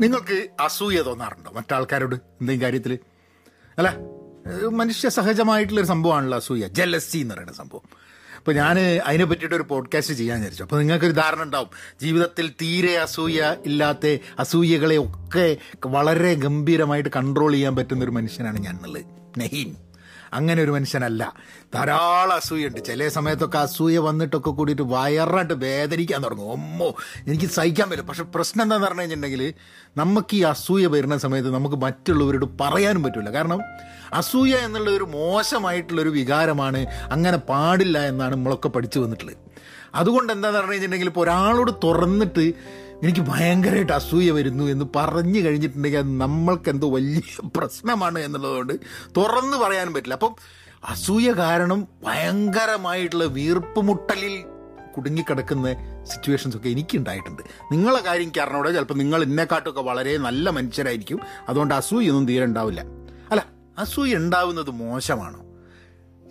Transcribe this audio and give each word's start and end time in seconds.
നിങ്ങൾക്ക് 0.00 0.48
അസൂയ 0.60 1.02
തോന്നാറുണ്ടോ? 1.02 1.50
മറ്റാൾക്കാരോട് 1.54 2.14
എന്തെങ്കിലും 2.14 2.64
കാര്യത്തിൽ 2.64 2.98
അല്ല 3.78 3.96
മനുഷ്യ 4.68 5.08
സഹജമായിട്ടുള്ളൊരു 5.08 5.86
സംഭവമാണല്ലോ 5.86 6.38
അസൂയ. 6.38 6.68
ജലസി 6.68 7.18
എന്ന് 7.18 7.34
പറയുന്ന 7.34 7.52
സംഭവം. 7.52 7.80
അപ്പോൾ 8.36 8.52
ഞാൻ 8.52 8.78
അതിനെ 8.80 9.24
പറ്റിയിട്ട് 9.24 9.54
ഒരു 9.54 9.62
പോഡ്കാസ്റ്റ് 9.62 10.14
ചെയ്യാൻ 10.14 10.38
വിചാരിച്ചു. 10.38 10.62
അപ്പോൾ 10.62 10.78
നിങ്ങൾക്കൊരു 10.78 11.12
ധാരണ 11.12 11.42
ഉണ്ടാവും. 11.42 11.68
ജീവിതത്തിൽ 12.00 12.50
തീരെ 12.62 12.98
അസൂയ 12.98 13.56
ഇല്ലാത്ത 13.66 14.18
അസൂയകളെ 14.38 14.96
ഒക്കെ 14.96 15.56
വളരെ 15.86 16.34
ഗംഭീരമായിട്ട് 16.34 17.10
കൺട്രോൾ 17.16 17.52
ചെയ്യാൻ 17.52 17.76
പറ്റുന്ന 17.76 18.04
ഒരു 18.04 18.10
മനുഷ്യനാണ് 18.10 18.58
ഞാൻ 18.58 18.76
എന്നുള്ളത് 18.76 19.04
നഹീം 19.40 19.89
അങ്ങനെ 20.32 20.62
ഒരു 20.62 20.70
മനുഷ്യനല്ല. 20.70 21.34
ധാരാളം 21.74 22.32
അസൂയുണ്ട്. 22.32 22.84
ചില 22.84 23.08
സമയത്തൊക്കെ 23.08 23.58
അസൂയ 23.58 23.98
വന്നിട്ടൊക്കെ 23.98 24.50
കൂടിയിട്ട് 24.50 24.82
വയറായിട്ട് 24.82 25.54
വേദനിക്കാൻ 25.54 26.24
തുടങ്ങും. 26.24 26.52
ഒമ്മോ 26.52 26.94
എനിക്ക് 27.26 27.44
സഹിക്കാൻ 27.44 27.90
പറ്റും 27.90 28.06
പക്ഷെ 28.06 28.22
പ്രശ്നം 28.22 28.62
എന്താണെന്ന് 28.62 28.86
പറഞ്ഞു 28.86 29.00
കഴിഞ്ഞിട്ടുണ്ടെങ്കിൽ 29.00 29.54
നമുക്ക് 29.96 30.34
ഈ 30.34 30.42
അസൂയ 30.42 30.86
വരുന്ന 30.86 31.18
സമയത്ത് 31.18 31.54
നമുക്ക് 31.54 31.76
മറ്റുള്ളവരോട് 31.76 32.46
പറയാനും 32.60 33.02
പറ്റില്ല 33.02 33.32
കാരണം 33.32 33.60
അസൂയ 34.12 34.54
എന്നുള്ള 34.54 34.90
ഒരു 34.90 35.04
മോശമായിട്ടുള്ളൊരു 35.04 36.08
വികാരമാണ്. 36.08 36.86
അങ്ങനെ 37.12 37.36
പാടില്ല 37.36 37.98
എന്നാണ് 37.98 38.34
നമ്മളൊക്കെ 38.36 38.68
പഠിച്ചു 38.68 38.98
വന്നിട്ടുള്ളത്. 38.98 39.36
അതുകൊണ്ട് 39.94 40.32
എന്താണെന്ന് 40.32 40.58
പറഞ്ഞു 40.58 40.72
കഴിഞ്ഞിട്ടുണ്ടെങ്കിൽ 40.72 41.06
ഇപ്പോൾ 41.06 41.20
ഒരാളോട് 41.20 41.72
തുറന്നിട്ട് 41.84 42.52
എനിക്ക് 43.02 43.20
ഭയങ്കരമായിട്ട് 43.20 43.92
അസൂയ 43.92 44.30
വരുന്നു 44.30 44.64
എന്ന് 44.64 44.84
പറഞ്ഞു 44.96 45.40
കഴിഞ്ഞിട്ടുണ്ടെങ്കിൽ 45.40 45.98
അത് 45.98 46.10
നമ്മൾക്ക് 46.20 46.68
എന്തോ 46.70 46.88
വലിയ 46.90 47.48
പ്രശ്നമാണ് 47.56 48.18
എന്നുള്ളതുകൊണ്ട് 48.18 48.74
തുറന്ന് 49.16 49.56
പറയാനും 49.56 49.92
പറ്റില്ല. 49.92 50.14
അപ്പം 50.14 50.34
അസൂയ 50.88 51.32
കാരണം 51.32 51.88
ഭയങ്കരമായിട്ടുള്ള 52.04 53.24
വീർപ്പ് 53.24 53.60
വീർപ്പുമുട്ടലിൽ 53.60 54.34
കുടുങ്ങിക്കിടക്കുന്ന 54.96 55.72
സിറ്റുവേഷൻസ് 56.04 56.56
ഒക്കെ 56.56 56.68
എനിക്ക് 56.68 56.96
ഉണ്ടായിട്ടുണ്ട് 56.98 57.42
നിങ്ങളെ 57.72 58.00
കാര്യം 58.00 58.22
എനിക്ക് 58.22 58.40
അറിഞ്ഞൂടെ. 58.40 58.72
ചിലപ്പോൾ 58.72 58.94
നിങ്ങൾ 58.94 59.22
എന്നെക്കാട്ടൊക്കെ 59.22 59.80
വളരെ 59.80 60.16
നല്ല 60.16 60.50
മനുഷ്യരായിരിക്കും. 60.50 61.20
അതുകൊണ്ട് 61.48 61.74
അസൂയൊന്നും 61.74 62.26
തീരെ 62.26 62.44
ഉണ്ടാവില്ല. 62.44 62.82
അല്ല 63.30 63.46
അസൂയ 63.78 64.14
ഉണ്ടാവുന്നത് 64.14 64.70
മോശമാണോ? 64.70 65.40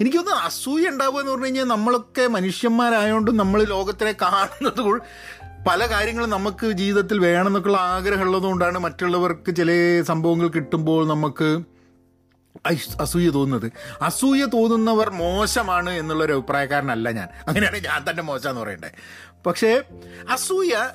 എനിക്കൊന്ന് 0.01 0.31
അസൂയ 0.31 0.87
ഉണ്ടാവുക 0.87 1.19
എന്ന് 1.19 1.31
പറഞ്ഞു 1.31 1.45
കഴിഞ്ഞാൽ 1.45 1.63
നമ്മളൊക്കെ 1.63 2.27
മനുഷ്യന്മാരായതുകൊണ്ട് 2.27 3.31
നമ്മൾ 3.39 3.63
ലോകത്തിനെ 3.63 4.13
കാണുന്നത് 4.21 5.01
പല 5.67 5.85
കാര്യങ്ങളും 5.85 6.29
നമുക്ക് 6.29 6.71
ജീവിതത്തിൽ 6.71 7.19
വേണമെന്നൊക്കെയുള്ള 7.19 7.77
ആഗ്രഹം 7.77 8.21
ഉള്ളതുകൊണ്ടാണ് 8.21 8.79
മറ്റുള്ളവർക്ക് 8.79 9.55
ചില 9.55 10.01
സംഭവങ്ങൾ 10.01 10.47
കിട്ടുമ്പോൾ 10.47 11.07
നമുക്ക് 11.07 11.63
അസൂയ 13.01 13.29
തോന്നുന്നത്. 13.29 13.71
അസൂയ 14.01 14.45
തോന്നുന്നവർ 14.45 15.09
മോശമാണ് 15.09 15.89
എന്നുള്ളൊരു 15.89 16.33
അഭിപ്രായക്കാരനല്ല 16.33 17.11
ഞാൻ. 17.11 17.27
അങ്ങനെയാണ് 17.47 17.77
ഞാൻ 17.77 18.05
തന്നെ 18.09 18.23
മോശം 18.23 18.49
എന്ന് 18.49 18.61
പറയണ്ടേ. 18.61 18.91
പക്ഷേ 19.45 19.83
അസൂയ 20.29 20.89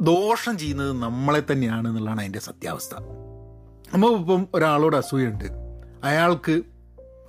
ദോഷം 0.00 0.58
ചെയ്യുന്നത് 0.58 0.92
നമ്മളെ 0.92 1.42
തന്നെയാണ് 1.52 1.88
എന്നുള്ളതാണ് 1.88 2.20
അതിന്റെ 2.20 2.38
സത്യാവസ്ഥ. 2.38 2.94
നമ്മളിപ്പം 3.94 4.48
ഒരാളോട് 4.54 4.96
അസൂയ 4.96 5.24
ഉണ്ട് 5.24 5.44
അയാൾക്ക് 6.04 6.62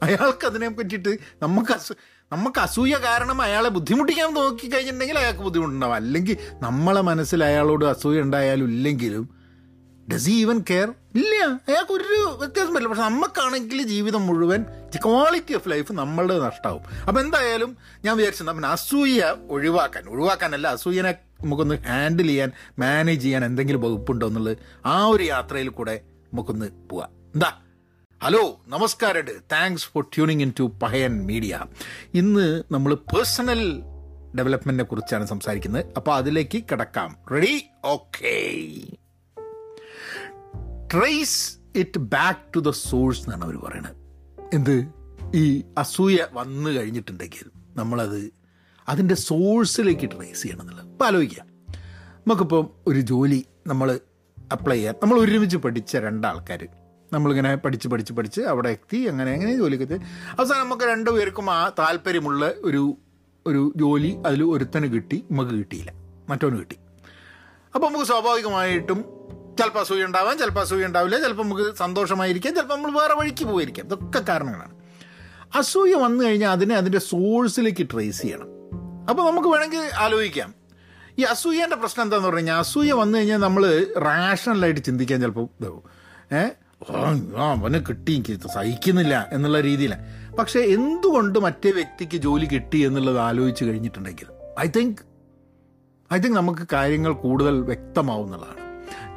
അയാൾക്ക് 0.03 0.45
അതിനെ 0.47 0.69
പറ്റിയിട്ട് 0.69 1.17
നമുക്ക് 1.41 1.71
അസൂ 1.71 1.95
നമുക്ക് 2.31 2.59
അസൂയ 2.59 2.97
കാരണം 2.97 3.41
അയാളെ 3.41 3.69
ബുദ്ധിമുട്ടിക്കാൻ 3.69 4.33
നോക്കിക്കഴിഞ്ഞിട്ടുണ്ടെങ്കിൽ 4.33 5.19
അയാൾക്ക് 5.19 5.41
ബുദ്ധിമുട്ടുണ്ടാവും. 5.41 5.95
അല്ലെങ്കിൽ 5.95 6.37
നമ്മളെ 6.53 7.01
മനസ്സിൽ 7.01 7.43
അയാളോട് 7.43 7.85
അസൂയ 7.85 8.21
ഉണ്ടായാലും 8.21 8.65
ഇല്ലെങ്കിലും 8.65 9.41
ഡസ് 10.13 10.29
ഈവൻ 10.29 10.63
കെയർ 10.69 10.93
ഇല്ല. 11.15 11.35
അയാൾക്ക് 11.69 11.91
ഒരു 11.91 12.37
വ്യത്യാസം 12.39 12.69
പറ്റില്ല 12.69 12.87
പക്ഷെ 12.87 13.03
നമുക്കാണെങ്കിൽ 13.03 13.83
ജീവിതം 13.83 14.27
മുഴുവൻ 14.27 14.65
ക്വാളിറ്റി 15.05 15.53
ഓഫ് 15.53 15.69
ലൈഫ് 15.69 15.93
നമ്മളുടെ 15.93 16.39
നഷ്ടമാവും 16.39 16.81
അപ്പം 17.07 17.21
എന്തായാലും 17.21 17.77
ഞാൻ 18.05 18.17
വിചാരിച്ചു 18.17 18.43
അപ്പം 18.43 18.65
അസൂയ 18.65 19.35
ഒഴിവാക്കാൻ 19.49 20.03
ഒഴിവാക്കാനല്ല 20.09 20.67
അസൂയനെ 20.67 21.11
നമുക്കൊന്ന് 21.41 21.75
ഹാൻഡിൽ 21.75 22.27
ചെയ്യാൻ 22.27 22.51
മാനേജ് 22.79 23.21
ചെയ്യാൻ 23.21 23.45
എന്തെങ്കിലും 23.45 23.81
വകുപ്പുണ്ടോ 23.81 24.27
എന്നുള്ളത് 24.27 24.57
ആ 24.85 25.05
ഒരു 25.05 25.23
യാത്രയിൽ 25.23 25.69
കൂടെ 25.69 26.01
നമുക്കൊന്ന് 26.33 26.89
പോവാം. 26.89 27.09
എന്താ? 27.35 27.53
ഹലോ 28.23 28.61
നമസ്കാരം 28.67 29.25
thanks 29.51 29.85
for 29.85 30.03
tuning 30.15 30.41
in 30.41 30.53
to 30.59 30.63
Pahayan 30.81 31.25
media 31.25 31.65
ഇന്ന് 32.13 32.63
നമ്മൾ 32.71 32.93
പേഴ്സണൽ 32.93 33.81
ഡെവലപ്മെന്റിനെ 34.35 34.83
കുറിച്ചാണ് 34.83 35.25
സംസാരിക്കുന്നത്. 35.25 35.85
അപ്പോൾ 35.97 36.15
അതിലേക്ക് 36.15 36.63
കിടക്കാം. 36.71 37.17
Ready 37.31 37.65
okay 37.85 38.35
trace 40.93 41.57
it 41.75 41.99
back 41.99 42.39
to 42.55 42.59
the 42.59 42.69
source 42.69 43.23
എന്നാണ് 43.23 43.43
അവർ 43.43 43.57
പറയുന്നത് 43.57 43.95
എന്ത്? 44.53 44.87
ഈ 45.35 45.63
അസൂയ 45.77 46.27
വന്നു 46.33 46.69
കഴിഞ്ഞിട്ടുണ്ടെങ്കിൽ 46.69 47.51
നമ്മളത് 47.75 48.33
അതിന്റെ 48.89 49.15
സോഴ്സിലേക്ക് 49.15 50.09
ട്രേസ് 50.11 50.41
ചെയ്യണം 50.41 50.61
എന്നുള്ളത്. 50.61 50.87
അപ്പോൾ 50.87 51.05
ആലോചിക്കാം. 51.05 51.47
നമുക്കിപ്പം 52.17 52.69
ഒരു 52.87 52.99
ജോലി 52.99 53.45
നമ്മൾ 53.67 53.99
അപ്ലൈ 54.51 54.75
ചെയ്യാൻ 54.75 54.95
നമ്മൾ 55.03 55.19
ഒരുമിച്ച് 55.19 55.57
പഠിച്ച 55.57 55.97
രണ്ടാൾക്കാർ 55.97 56.80
നമ്മളിങ്ങനെ 57.13 57.55
പഠിച്ച് 57.55 57.87
പഠിച്ച് 57.87 58.13
പഠിച്ച് 58.13 58.41
അവിടെ 58.41 58.69
എത്തി 58.69 58.97
അങ്ങനെ 58.97 59.31
അങ്ങനെ 59.31 59.57
ജോലിക്ക് 59.57 59.83
എത്തി. 59.83 60.05
അവസാനം 60.39 60.59
നമുക്ക് 60.59 60.83
രണ്ടുപേർക്കും 60.83 61.51
ആ 61.51 61.71
താല്പര്യമുള്ള 61.79 62.53
ഒരു 62.63 62.97
ഒരു 63.47 63.73
ജോലി 63.75 64.17
അതിൽ 64.25 64.43
ഒരുത്തന് 64.43 64.93
കിട്ടി 64.93 65.23
നമുക്ക് 65.31 65.51
കിട്ടിയില്ല. 65.51 65.93
മറ്റവന് 66.29 66.59
കിട്ടി. 66.59 66.75
അപ്പോൾ 67.75 67.87
നമുക്ക് 67.87 68.05
സ്വാഭാവികമായിട്ടും 68.05 69.05
ചിലപ്പോൾ 69.59 69.79
അസൂയ 69.79 70.05
ഉണ്ടാവാം 70.05 70.37
ചിലപ്പോൾ 70.37 70.61
അസൂയ 70.61 70.85
ഉണ്ടാവില്ല 70.85 71.21
ചിലപ്പോൾ 71.21 71.43
നമുക്ക് 71.43 71.75
സന്തോഷമായിരിക്കാം 71.75 72.55
ചിലപ്പോൾ 72.55 72.75
നമ്മൾ 72.75 72.91
വേറെ 72.91 73.13
വഴിക്ക് 73.13 73.45
പോയിരിക്കാം. 73.45 73.85
ഇതൊക്കെ 73.85 74.19
കാരണങ്ങളാണ്. 74.19 74.75
അസൂയ 75.55 75.93
വന്നു 75.95 76.23
കഴിഞ്ഞാൽ 76.23 76.51
അതിനെ 76.51 76.75
അതിന്റെ 76.75 76.99
സോഴ്സിലേക്ക് 76.99 77.87
ട്രേസ് 77.93 78.21
ചെയ്യണം. 78.21 78.47
അപ്പോൾ 79.09 79.31
നമുക്ക് 79.31 79.47
വേണമെങ്കിൽ 79.47 79.89
ആലോചിക്കാം. 79.95 80.53
ഈ 81.19 81.21
അസൂയേന്റെ 81.21 81.75
പ്രശ്നം 81.75 82.03
എന്താണെന്ന് 82.03 82.27
പറഞ്ഞു 82.27 82.39
കഴിഞ്ഞാൽ 82.39 82.57
അസൂയ 82.57 82.91
വന്നു 82.91 83.17
കഴിഞ്ഞാൽ 83.17 83.37
നമ്മൾ 83.37 83.87
റാഷണലായിട്ട് 83.97 84.81
ചിന്തിക്കാൻ 84.81 85.21
ചിലപ്പോൾ 85.21 85.47
ഇതാവും. 85.61 85.83
ഏ? 86.37 86.41
ഓ, 86.41 86.49
ആ, 86.89 87.51
അവന് 87.51 87.79
കിട്ടി 87.89 88.13
എനിക്ക്. 88.13 88.47
സഹിക്കുന്നില്ല 88.53 89.29
എന്നുള്ള 89.33 89.61
രീതിയിലാണ് 89.61 90.31
പക്ഷേ 90.35 90.59
എന്തുകൊണ്ട് 90.59 91.39
മറ്റേ 91.39 91.71
വ്യക്തിക്ക് 91.71 92.17
ജോലി 92.17 92.45
കിട്ടി 92.45 92.77
എന്നുള്ളത് 92.77 93.19
ആലോചിച്ച് 93.19 93.65
കഴിഞ്ഞിട്ടുണ്ടെങ്കിൽ 93.65 94.25
ഐ 94.59 94.67
തിങ്ക് 94.67 94.97
ഐ 96.13 96.17
തിങ്ക് 96.17 96.37
നമുക്ക് 96.37 96.67
കാര്യങ്ങൾ 96.73 97.13
കൂടുതൽ 97.13 97.61
വ്യക്തമാവുന്നതാണ്. 97.61 98.61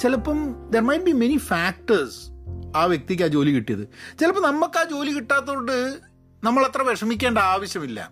ചിലപ്പം 0.00 0.70
there 0.70 0.80
might 0.80 1.04
be 1.04 1.12
many 1.12 1.36
factors 1.36 2.30
ആ 2.76 2.84
വ്യക്തിക്ക് 2.84 3.22
ആ 3.22 3.26
ജോലി 3.26 3.50
കിട്ടിയത്. 3.50 3.88
ചിലപ്പോൾ 4.20 4.41
നമുക്ക് 4.41 4.78
ആ 4.78 4.84
ജോലി 4.84 5.10
കിട്ടാത്തതുകൊണ്ട് 5.10 5.98
നമ്മൾ 6.44 6.64
അത്ര 6.64 6.82
വിഷമിക്കേണ്ട 6.82 7.38
ആവശ്യമില്ല. 7.38 8.10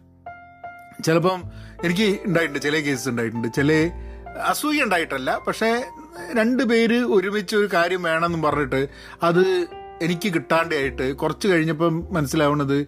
ചിലപ്പം 1.05 1.43
എനിക്ക് 1.85 2.19
ഉണ്ടായിട്ടുണ്ട് 2.25 2.63
ചില 2.63 2.77
കേസസ് 2.77 3.09
ഉണ്ടായിട്ടുണ്ട്. 3.09 3.49
ചില 3.57 3.91
അസൂയ 4.41 4.83
ഉണ്ടായിട്ടല്ല. 4.83 5.39
പക്ഷേ 5.47 5.85
രണ്ട് 6.33 6.63
പേര് 6.63 6.95
ഒരുമിച്ച് 6.95 7.57
ഒരു 7.57 7.69
കാര്യം 7.75 8.03
വേണമെന്ന് 8.03 8.43
പറഞ്ഞിട്ട് 8.43 8.89
അത് 9.23 9.67
എനിക്ക് 10.03 10.35
കിട്ടാണ്ടായിട്ട് 10.35 11.17
കുറച്ച് 11.17 11.49
കഴിഞ്ഞപ്പം 11.49 12.07
മനസ്സിലാവുന്നത് 12.11 12.87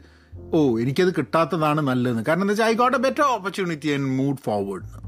ഓ 0.55 0.78
എനിക്കത് 0.78 1.15
കിട്ടാത്തതാണ് 1.15 1.81
നല്ലതെന്ന്. 1.81 2.25
കാരണം 2.28 2.43
എന്താ 2.43 2.53
വെച്ചാൽ 2.53 2.66
I 2.66 2.72
got 2.72 2.97
a 2.97 3.00
better 3.00 3.22
opportunity 3.22 3.88
and 3.88 4.05
move 4.05 4.37
forward 4.44 5.05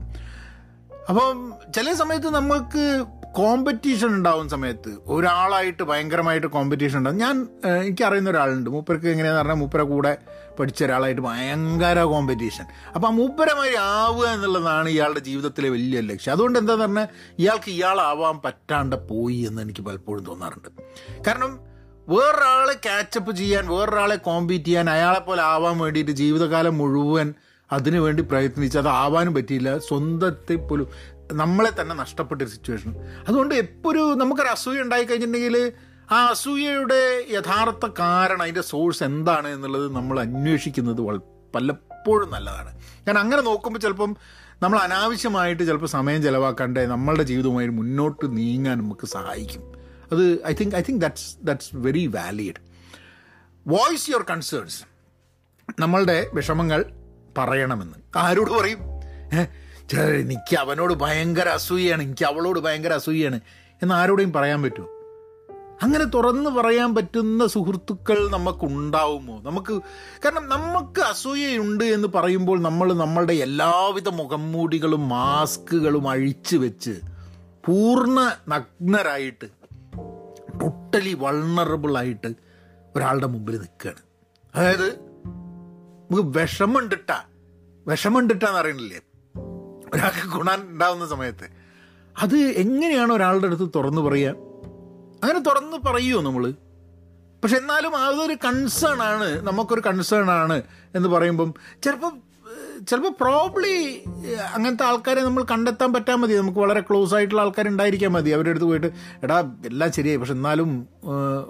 അപ്പം 1.09 1.55
ചില 1.75 1.93
സമയത്ത് 1.93 2.27
നമുക്ക് 2.27 3.07
കോമ്പറ്റീഷൻ 3.39 4.09
ഉണ്ടാവുന്ന 4.09 4.49
സമയത്ത്. 4.49 4.99
ഒരാളായിട്ട് 5.07 5.83
ഭയങ്കരമായിട്ട് 5.83 6.47
കോമ്പറ്റീഷൻ 6.47 6.99
ഉണ്ടാവും. 6.99 7.19
ഞാൻ 7.19 7.37
എനിക്ക് 7.41 7.69
എനിക്കറിയുന്ന 7.69 8.31
ഒരാളുണ്ട്. 8.31 8.71
മൂപ്പർക്ക് 8.71 9.07
എങ്ങനെയാന്ന് 9.07 9.41
പറഞ്ഞാൽ 9.41 9.55
മൂപ്പരെ 9.55 9.83
കൂടെ 9.83 10.17
പഠിച്ച 10.61 10.85
ഒരാളായിട്ട് 10.85 11.23
ഭയങ്കര 11.23 12.03
കോമ്പറ്റീഷൻ 12.03 12.65
അപ്പം 12.95 13.09
ആ 13.09 13.11
മൂപ്പരമായി 13.11 13.75
ആവുക 13.75 14.27
എന്നുള്ളതാണ് 14.27 14.89
ഇയാളുടെ 14.89 15.21
ജീവിതത്തിലെ 15.21 15.69
വലിയ 15.69 16.01
ലക്ഷ്യം. 16.01 16.33
അതുകൊണ്ട് 16.33 16.59
എന്താന്ന് 16.59 16.85
പറഞ്ഞാൽ 16.85 17.09
ഇയാൾക്ക് 17.39 17.71
ഇയാളാവാൻ 17.71 18.41
പറ്റാണ്ട് 18.45 19.09
പോയി 19.09 19.37
എന്ന് 19.37 19.63
എനിക്ക് 19.63 19.81
പലപ്പോഴും 19.81 20.25
തോന്നാറുണ്ട്. 20.25 20.69
കാരണം 21.27 21.61
വേറൊരാളെ 22.09 22.73
ക്യാച്ചപ്പ് 22.73 23.37
ചെയ്യാൻ 23.37 23.69
വേറൊരാളെ 23.69 24.17
കോമ്പീറ്റ് 24.17 24.65
ചെയ്യാൻ 24.65 24.91
അയാളെ 24.91 25.19
പോലെ 25.19 25.43
ആവാൻ 25.43 25.79
വേണ്ടിയിട്ട് 25.79 26.11
ജീവിതകാലം 26.11 26.79
മുഴുവൻ 26.79 27.35
അതിനു 27.73 28.01
വേണ്ടി 28.01 28.23
പ്രയത്നിച്ച് 28.23 28.79
അത് 28.79 28.89
ആവാനും 28.89 29.35
പറ്റിയില്ല. 29.35 29.79
സ്വന്തത്തെ 29.79 30.55
പോലും 30.55 30.89
നമ്മളെ 31.33 31.81
തന്നെ 31.81 31.95
നഷ്ടപ്പെട്ടൊരു 31.95 32.51
സിറ്റുവേഷൻ 32.51 32.95
അതുകൊണ്ട് 33.29 33.55
എപ്പോഴും 33.55 34.19
നമുക്കൊരു 34.19 34.49
അസൂയ 34.49 34.81
ഉണ്ടായി 34.81 35.05
കഴിഞ്ഞിട്ടുണ്ടെങ്കിൽ 35.05 35.73
ആ 36.11 36.27
അസൂയയുടെ 36.27 37.27
യഥാർത്ഥ 37.31 37.91
കാരണം 37.99 38.43
അതിന്റെ 38.43 38.61
സോഴ്സ് 38.61 39.05
എന്താണ് 39.05 39.49
എന്നുള്ളത് 39.49 39.95
നമ്മൾ 39.95 40.21
അന്വേഷിക്കുന്നത് 40.21 41.21
പലപ്പോഴും 41.55 42.31
നല്ലതാണ്. 42.31 42.75
കാരണം 42.77 43.19
അങ്ങനെ 43.19 43.43
നോക്കുമ്പോൾ 43.43 43.81
ചിലപ്പം 43.81 44.17
നമ്മൾ 44.63 44.79
അനാവശ്യമായിട്ട് 44.79 45.63
ചിലപ്പോൾ 45.63 45.87
സമയം 45.87 46.23
ചിലവാക്കാണ്ട് 46.23 46.81
നമ്മളുടെ 46.81 47.23
ജീവിതവുമായി 47.23 47.69
മുന്നോട്ട് 47.69 48.37
നീങ്ങാൻ 48.37 48.79
നമുക്ക് 48.79 49.07
സഹായിക്കും. 49.07 49.63
അത് 50.13 50.47
I 50.47 50.55
think 50.61 50.77
I 50.77 50.83
think 50.89 51.01
that's 51.01 51.37
that's 51.43 51.71
very 51.75 52.07
valid 52.07 52.61
voice 53.67 54.11
your 54.11 54.25
concerns 54.31 54.83
നമ്മളുടെ 55.81 56.31
വിഷമങ്ങൾ 56.35 56.85
പറയണമെന്ന്. 57.39 57.99
ആരോട് 58.17 58.51
പറയും? 58.51 58.79
എനിക്ക് 59.95 60.57
അവനോട് 60.57 60.95
ഭയങ്കര 60.95 61.49
അസൂയാണ് 61.49 62.03
എനിക്ക് 62.03 62.25
അവളോട് 62.25 62.61
ഭയങ്കര 62.61 62.93
അസൂയാണ് 62.93 63.41
എന്ന് 63.83 63.95
ആരോടെയും 63.95 64.33
പറയാൻ 64.33 64.63
പറ്റുമോ? 64.63 64.89
അങ്ങനെ 65.83 66.05
തുറന്ന് 66.05 66.51
പറയാൻ 66.51 66.95
പറ്റുന്ന 66.95 67.47
സുഹൃത്തുക്കൾ 67.47 68.31
നമുക്കുണ്ടാവുമോ? 68.31 69.43
നമുക്ക് 69.43 69.83
കാരണം 70.25 70.49
നമുക്ക് 70.49 71.01
അസൂയയുണ്ട് 71.01 71.85
എന്ന് 71.85 72.09
പറയുമ്പോൾ 72.09 72.61
നമ്മൾ 72.61 72.93
നമ്മളുടെ 72.93 73.33
എല്ലാവിധ 73.33 74.09
മുഖംമൂടികളും 74.09 75.09
മാസ്കുകളും 75.09 76.09
അഴിച്ചു 76.09 76.57
വെച്ച് 76.57 77.01
പൂർണ 77.67 78.33
നഗ്നരായിട്ട് 78.49 79.47
ടോട്ടലി 80.61 81.15
വൾണറബിളായിട്ട് 81.15 82.35
ഒരാളുടെ 82.97 83.27
മുമ്പിൽ 83.27 83.53
നിൽക്കുകയാണ്. 83.53 84.01
അതായത് 84.55 84.93
നമുക്ക് 86.11 86.39
വിഷമമുണ്ടിട്ട 86.39 87.11
വിഷമമുണ്ടിട്ടാന്ന് 87.87 88.59
അറിയണില്ലേ 88.59 89.01
ഒരാൾക്ക് 89.97 90.29
ഗുണം 90.37 90.63
ഉണ്ടാവുന്ന 90.69 91.07
സമയത്ത്. 91.07 91.47
അത് 92.23 92.37
എങ്ങനെയാണ് 92.37 93.13
ഒരാളുടെ 93.13 93.47
അടുത്ത് 93.47 93.67
തുറന്നു 93.77 94.03
പറയുക 94.03 94.31
അങ്ങനെ 95.23 95.39
തുറന്ന് 95.39 95.77
പറയുമോ 95.87 96.23
നമ്മൾ 96.23 96.45
പക്ഷെ 97.43 97.57
എന്നാലും 97.57 97.97
അതൊരു 97.97 98.37
കൺസേൺ 98.45 99.03
ആണ് 99.03 99.29
നമുക്കൊരു 99.47 99.83
കൺസേൺ 99.87 100.31
ആണ് 100.31 100.63
എന്ന് 100.95 101.09
പറയുമ്പം 101.09 101.55
ചിലപ്പോൾ 101.85 102.13
ചിലപ്പോൾ 102.89 103.13
പ്രോബ്ലി 103.21 103.75
അങ്ങനത്തെ 104.55 104.85
ആൾക്കാരെ 104.85 105.21
നമ്മൾ 105.21 105.43
കണ്ടെത്താൻ 105.51 105.93
പറ്റാൻ 105.93 106.19
മതി. 106.21 106.35
നമുക്ക് 106.35 106.59
വളരെ 106.59 106.81
ക്ലോസ് 106.81 107.15
ആയിട്ടുള്ള 107.15 107.43
ആൾക്കാരുണ്ടായിരിക്കാൻ 107.43 108.11
മതി. 108.13 108.31
അവരുടെ 108.31 108.51
അടുത്ത് 108.51 108.67
പോയിട്ട് 108.67 108.91
എടാ 109.23 109.39
എല്ലാം 109.67 109.93
ശരിയായി. 109.93 110.17
പക്ഷെ 110.17 110.33
എന്നാലും 110.33 110.71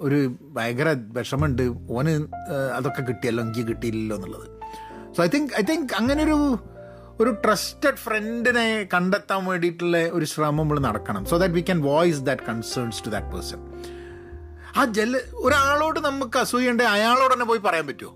ഒരു 0.06 0.34
ഭയങ്കര 0.56 0.96
വിഷമമുണ്ട്. 1.16 1.64
ഓന് 1.90 2.14
അതൊക്കെ 2.76 3.02
കിട്ടിയല്ലോ 3.02 3.44
എനിക്ക് 3.44 3.64
കിട്ടിയില്ലല്ലോ 3.68 4.16
എന്നുള്ളത്. 4.16 4.46
So 5.16 5.24
I 5.24 5.28
think 5.34 5.52
I 5.60 5.64
think 5.70 5.94
അങ്ങനെ 5.96 6.24
ഒരു 7.20 7.30
ട്രസ്റ്റഡ് 7.44 7.96
ഫ്രണ്ടിനെ 7.96 8.64
കണ്ടെത്താൻ 8.94 9.44
വേണ്ടിയിട്ടുള്ള 9.44 9.96
ഒരു 10.08 10.24
ശ്രമം 10.24 10.56
നമ്മൾ 10.56 10.78
നടക്കണം. 10.80 11.22
So 11.26 11.36
that 11.36 11.54
we 11.54 11.60
can 11.60 11.82
voice 11.82 12.20
that 12.20 12.42
concerns 12.42 13.04
to 13.04 13.08
that 13.08 13.26
person 13.26 13.60
ആ 14.76 14.84
ജല 14.90 15.16
ഒരാളോട് 15.34 15.98
നമുക്ക് 16.00 16.38
അസൂയുണ്ട് 16.38 16.82
അയാളോട് 16.84 17.34
തന്നെ 17.34 17.46
പോയി 17.46 17.58
പറയാൻ 17.58 17.86
പറ്റുമോ 17.86 18.12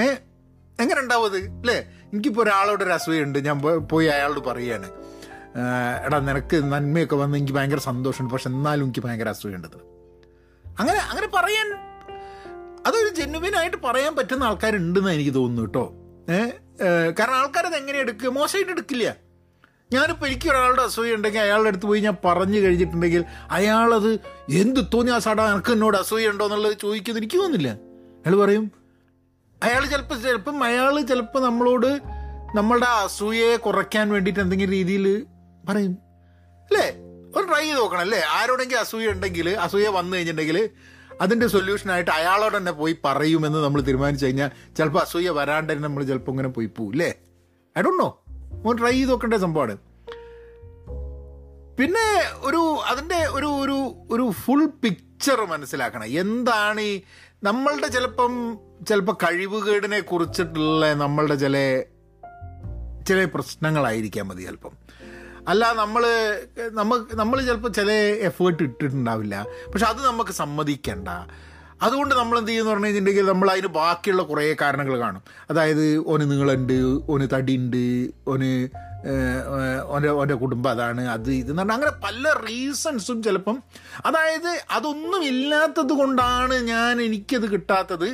ഏ? 0.00 0.06
എങ്ങനെ 0.78 1.00
ഉണ്ടാവും 1.00 1.26
അത്? 1.26 1.36
അല്ലേ? 1.36 1.78
എനിക്കിപ്പോൾ 2.12 2.42
ഒരാളോട് 2.42 2.84
ഒരു 2.84 2.90
അസൂയുണ്ട് 2.90 3.38
ഞാൻ 3.44 3.56
പോയി 3.88 4.06
അയാളോട് 4.06 4.40
പറയാണ്. 4.40 4.88
എടാ 6.06 6.18
നിനക്ക് 6.20 6.56
നന്മയൊക്കെ 6.64 7.16
വന്ന് 7.16 7.38
എനിക്ക് 7.38 7.52
ഭയങ്കര 7.52 7.78
സന്തോഷമുണ്ട് 7.80 8.34
പക്ഷെ 8.34 8.50
എന്നാലും 8.50 8.84
എനിക്ക് 8.84 9.00
ഭയങ്കര 9.00 9.28
അസൂയുണ്ടത് 9.28 9.78
അങ്ങനെ 10.64 10.98
അങ്ങനെ 11.10 11.26
പറയാൻ 11.34 11.68
അതൊരു 12.86 13.08
ജെന്യുവിനായിട്ട് 13.14 13.76
പറയാൻ 13.84 14.16
പറ്റുന്ന 14.16 14.44
ആൾക്കാരുണ്ടെന്ന് 14.44 15.10
എനിക്ക് 15.10 15.34
തോന്നുന്നു 15.34 15.62
കേട്ടോ. 15.62 15.84
ഏഹ് 16.32 16.52
കാരണം 17.18 17.34
ആൾക്കാരത് 17.34 17.76
എങ്ങനെ 17.76 17.98
എടുക്കുക 17.98 18.28
മോശമായിട്ട് 18.28 18.72
എടുക്കില്ല. 18.72 19.16
ഞാനിപ്പോൾ 19.92 20.26
എനിക്ക് 20.26 20.48
ഒരാളുടെ 20.48 20.82
അസൂയ 20.82 21.14
ഉണ്ടെങ്കിൽ 21.14 21.40
അയാളുടെ 21.40 21.68
അടുത്ത് 21.68 21.86
പോയി 21.86 22.00
ഞാൻ 22.00 22.16
പറഞ്ഞു 22.24 22.58
കഴിഞ്ഞിട്ടുണ്ടെങ്കിൽ 22.60 23.24
അയാളത് 23.50 24.12
എന്ത് 24.50 24.80
തോന്നി 24.94 25.10
ആ 25.10 25.18
സാടാ 25.18 25.52
എനിക്ക് 25.52 25.72
എന്നോട് 25.72 25.96
അസൂയ 25.96 26.28
ഉണ്ടോ 26.28 26.44
എന്നുള്ളത് 26.44 26.78
ചോദിക്കുന്നത് 26.78 27.22
എനിക്ക് 27.22 27.36
തോന്നുന്നില്ല 27.36 27.70
അയാൾ 28.26 28.36
പറയും 28.36 28.72
അയാൾ 29.62 29.86
ചിലപ്പോൾ 29.86 30.22
ചിലപ്പം 30.22 30.64
അയാൾ 30.64 31.00
ചിലപ്പോൾ 31.00 31.42
നമ്മളോട് 31.42 32.00
നമ്മളുടെ 32.56 32.86
അസൂയയെ 32.86 33.56
കുറയ്ക്കാൻ 33.56 34.08
വേണ്ടിയിട്ട് 34.10 34.40
എന്തെങ്കിലും 34.40 34.72
രീതിയിൽ 34.72 35.26
പറയും. 35.68 35.92
അല്ലേ? 36.70 36.86
ഒരു 37.36 37.46
ട്രൈ 37.46 37.62
ചെയ്ത് 37.62 37.78
നോക്കണം 37.78 38.00
അല്ലേ? 38.00 38.20
ആരോടെങ്കിലും 38.20 38.80
അസൂയ 38.80 39.08
ഉണ്ടെങ്കിൽ 39.10 39.50
അസൂയ 39.50 39.88
വന്നു 39.88 40.16
കഴിഞ്ഞിട്ടുണ്ടെങ്കിൽ 40.16 40.70
അതിന്റെ 41.20 41.46
സൊല്യൂഷനായിട്ട് 41.46 42.10
അയാളോട് 42.10 42.56
തന്നെ 42.56 42.72
പോയി 42.72 42.96
പറയുമെന്ന് 43.04 43.58
നമ്മൾ 43.58 43.80
തീരുമാനിച്ചു 43.80 44.26
കഴിഞ്ഞാൽ 44.26 44.50
ചിലപ്പോൾ 44.76 44.98
അസൂയ 44.98 45.30
വരാണ്ട് 45.30 45.72
തന്നെ 45.72 45.84
നമ്മൾ 45.88 46.04
ചിലപ്പോൾ 46.04 46.32
ഇങ്ങനെ 46.32 46.48
പോയി 46.48 46.66
പോവും 46.66 46.90
അല്ലേ 46.90 47.10
ഐ 47.78 47.82
ഡോണ്ട് 47.82 48.02
നോ 48.02 48.18
ഒന്ന് 48.64 48.78
ട്രൈ 48.78 48.92
ചെയ്ത് 48.92 49.10
നോക്കേണ്ട 49.10 49.34
സംഭവമാണ്. 49.34 49.76
പിന്നെ 51.78 52.06
ഒരു 52.38 52.78
അതിന്റെ 52.90 53.26
ഒരു 53.26 53.46
ഒരു 53.46 53.76
ഒരു 54.10 54.30
ഫുൾ 54.30 54.66
പിക്ചർ 54.66 55.40
മനസ്സിലാക്കണം. 55.44 56.04
എന്താണ് 56.04 56.80
ഈ 56.80 57.02
നമ്മളുടെ 57.42 57.88
ചിലപ്പം 57.88 58.58
ചിലപ്പോൾ 58.88 59.16
കഴിവുകേടിനെ 59.22 60.00
കുറിച്ചിട്ടുള്ള 60.00 60.94
നമ്മളുടെ 60.94 61.34
ചില 61.34 61.82
ചില 63.08 63.24
പ്രശ്നങ്ങളായിരിക്കാം 63.24 64.28
മതി 64.28 64.42
ചിലപ്പം. 64.42 64.70
അല്ല 65.48 65.72
നമ്മൾ 65.72 66.02
നമുക്ക് 66.70 67.16
നമ്മൾ 67.16 67.40
ചിലപ്പോൾ 67.40 67.72
ചില 67.72 67.90
എഫേർട്ട് 68.28 68.62
ഇട്ടിട്ടുണ്ടാവില്ല. 68.62 69.36
പക്ഷെ 69.72 69.86
അത് 69.86 70.04
നമുക്ക് 70.06 70.30
സമ്മതിക്കണ്ട. 70.30 71.08
അതുകൊണ്ട് 71.82 72.14
നമ്മൾ 72.14 72.38
എന്ത് 72.38 72.50
ചെയ്യുന്ന 72.50 72.70
പറഞ്ഞു 72.70 72.86
കഴിഞ്ഞിട്ടുണ്ടെങ്കിൽ 72.86 73.26
നമ്മൾ 73.32 73.50
അതിന് 73.50 73.66
ബാക്കിയുള്ള 73.66 74.22
കുറേ 74.22 74.56
കാരണങ്ങൾ 74.60 74.98
കാണും. 74.98 75.22
അതായത് 75.50 75.98
ഓന് 76.06 76.30
നീളുണ്ട് 76.32 76.78
ഓന് 77.10 77.28
തടിയുണ്ട് 77.34 77.82
ഏഹ്, 79.06 79.42
ഓന്റെ 79.86 80.08
ഓന്റെ 80.10 80.34
കുടുംബം 80.34 80.70
അതാണ് 80.70 81.08
അത് 81.08 81.30
ഇത് 81.32 81.50
എന്ന് 81.50 81.62
പറഞ്ഞാൽ 81.62 81.74
അങ്ങനെ 81.74 81.92
പല 82.04 82.32
റീസൺസും 82.48 83.22
ചിലപ്പം. 83.22 83.62
അതായത് 84.06 84.60
അതൊന്നും 84.70 85.24
ഇല്ലാത്തത് 85.24 85.92
കൊണ്ടാണ് 85.92 86.54
ഞാൻ 86.54 87.02
എനിക്കത് 87.02 87.52
കിട്ടാത്തത്. 87.52 88.08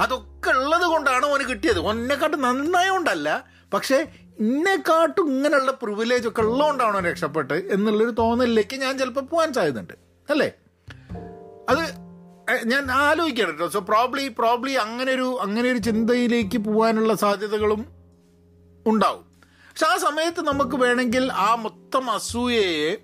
അതൊക്കെ 0.00 0.50
ഉള്ളത് 0.50 0.82
കൊണ്ടാണ് 0.82 1.26
ഓന് 1.26 1.44
കിട്ടിയത്. 1.50 1.78
ഒന്നെക്കാട്ട് 1.80 2.44
നന്നായോണ്ടല്ല. 2.44 3.28
പക്ഷേ 3.74 3.98
ഇന്നെക്കാട്ടും 4.40 5.28
ഇങ്ങനെയുള്ള 5.28 5.70
പ്രിവിലേജ് 5.70 6.28
ഒക്കെ 6.28 6.42
ഉള്ളതുകൊണ്ടാണ് 6.42 7.04
രക്ഷപ്പെട്ട് 7.04 7.54
എന്നുള്ളൊരു 7.54 8.10
തോന്നലിലേക്ക് 8.10 8.76
ഞാൻ 8.76 8.98
ചിലപ്പോൾ 8.98 9.20
പോകാൻ 9.20 9.52
സാധ്യതയുണ്ട്. 9.52 9.92
അല്ലേ? 10.30 10.52
അത് 11.68 12.04
ഞാൻ 12.66 12.90
ആലോചിക്കണം 12.90 13.48
കേട്ടോ. 13.48 13.68
സോ 13.68 13.80
പ്രോബ്ലി 13.80 14.28
പ്രോബ്ലി 14.28 14.72
അങ്ങനെ 14.72 15.12
ഒരു 15.12 15.38
അങ്ങനെ 15.40 15.70
ഒരു 15.70 15.78
ചിന്തയിലേക്ക് 15.78 16.58
പോകാനുള്ള 16.58 17.14
സാധ്യതകളും 17.14 17.86
ഉണ്ടാവും. 18.86 19.24
പക്ഷെ 19.38 19.86
ആ 19.86 19.96
സമയത്ത് 19.96 20.40
നമുക്ക് 20.40 20.76
വേണമെങ്കിൽ 20.76 21.32
ആ 21.32 21.54
മൊത്തം 21.54 22.10
അസൂയയെ 22.10 22.96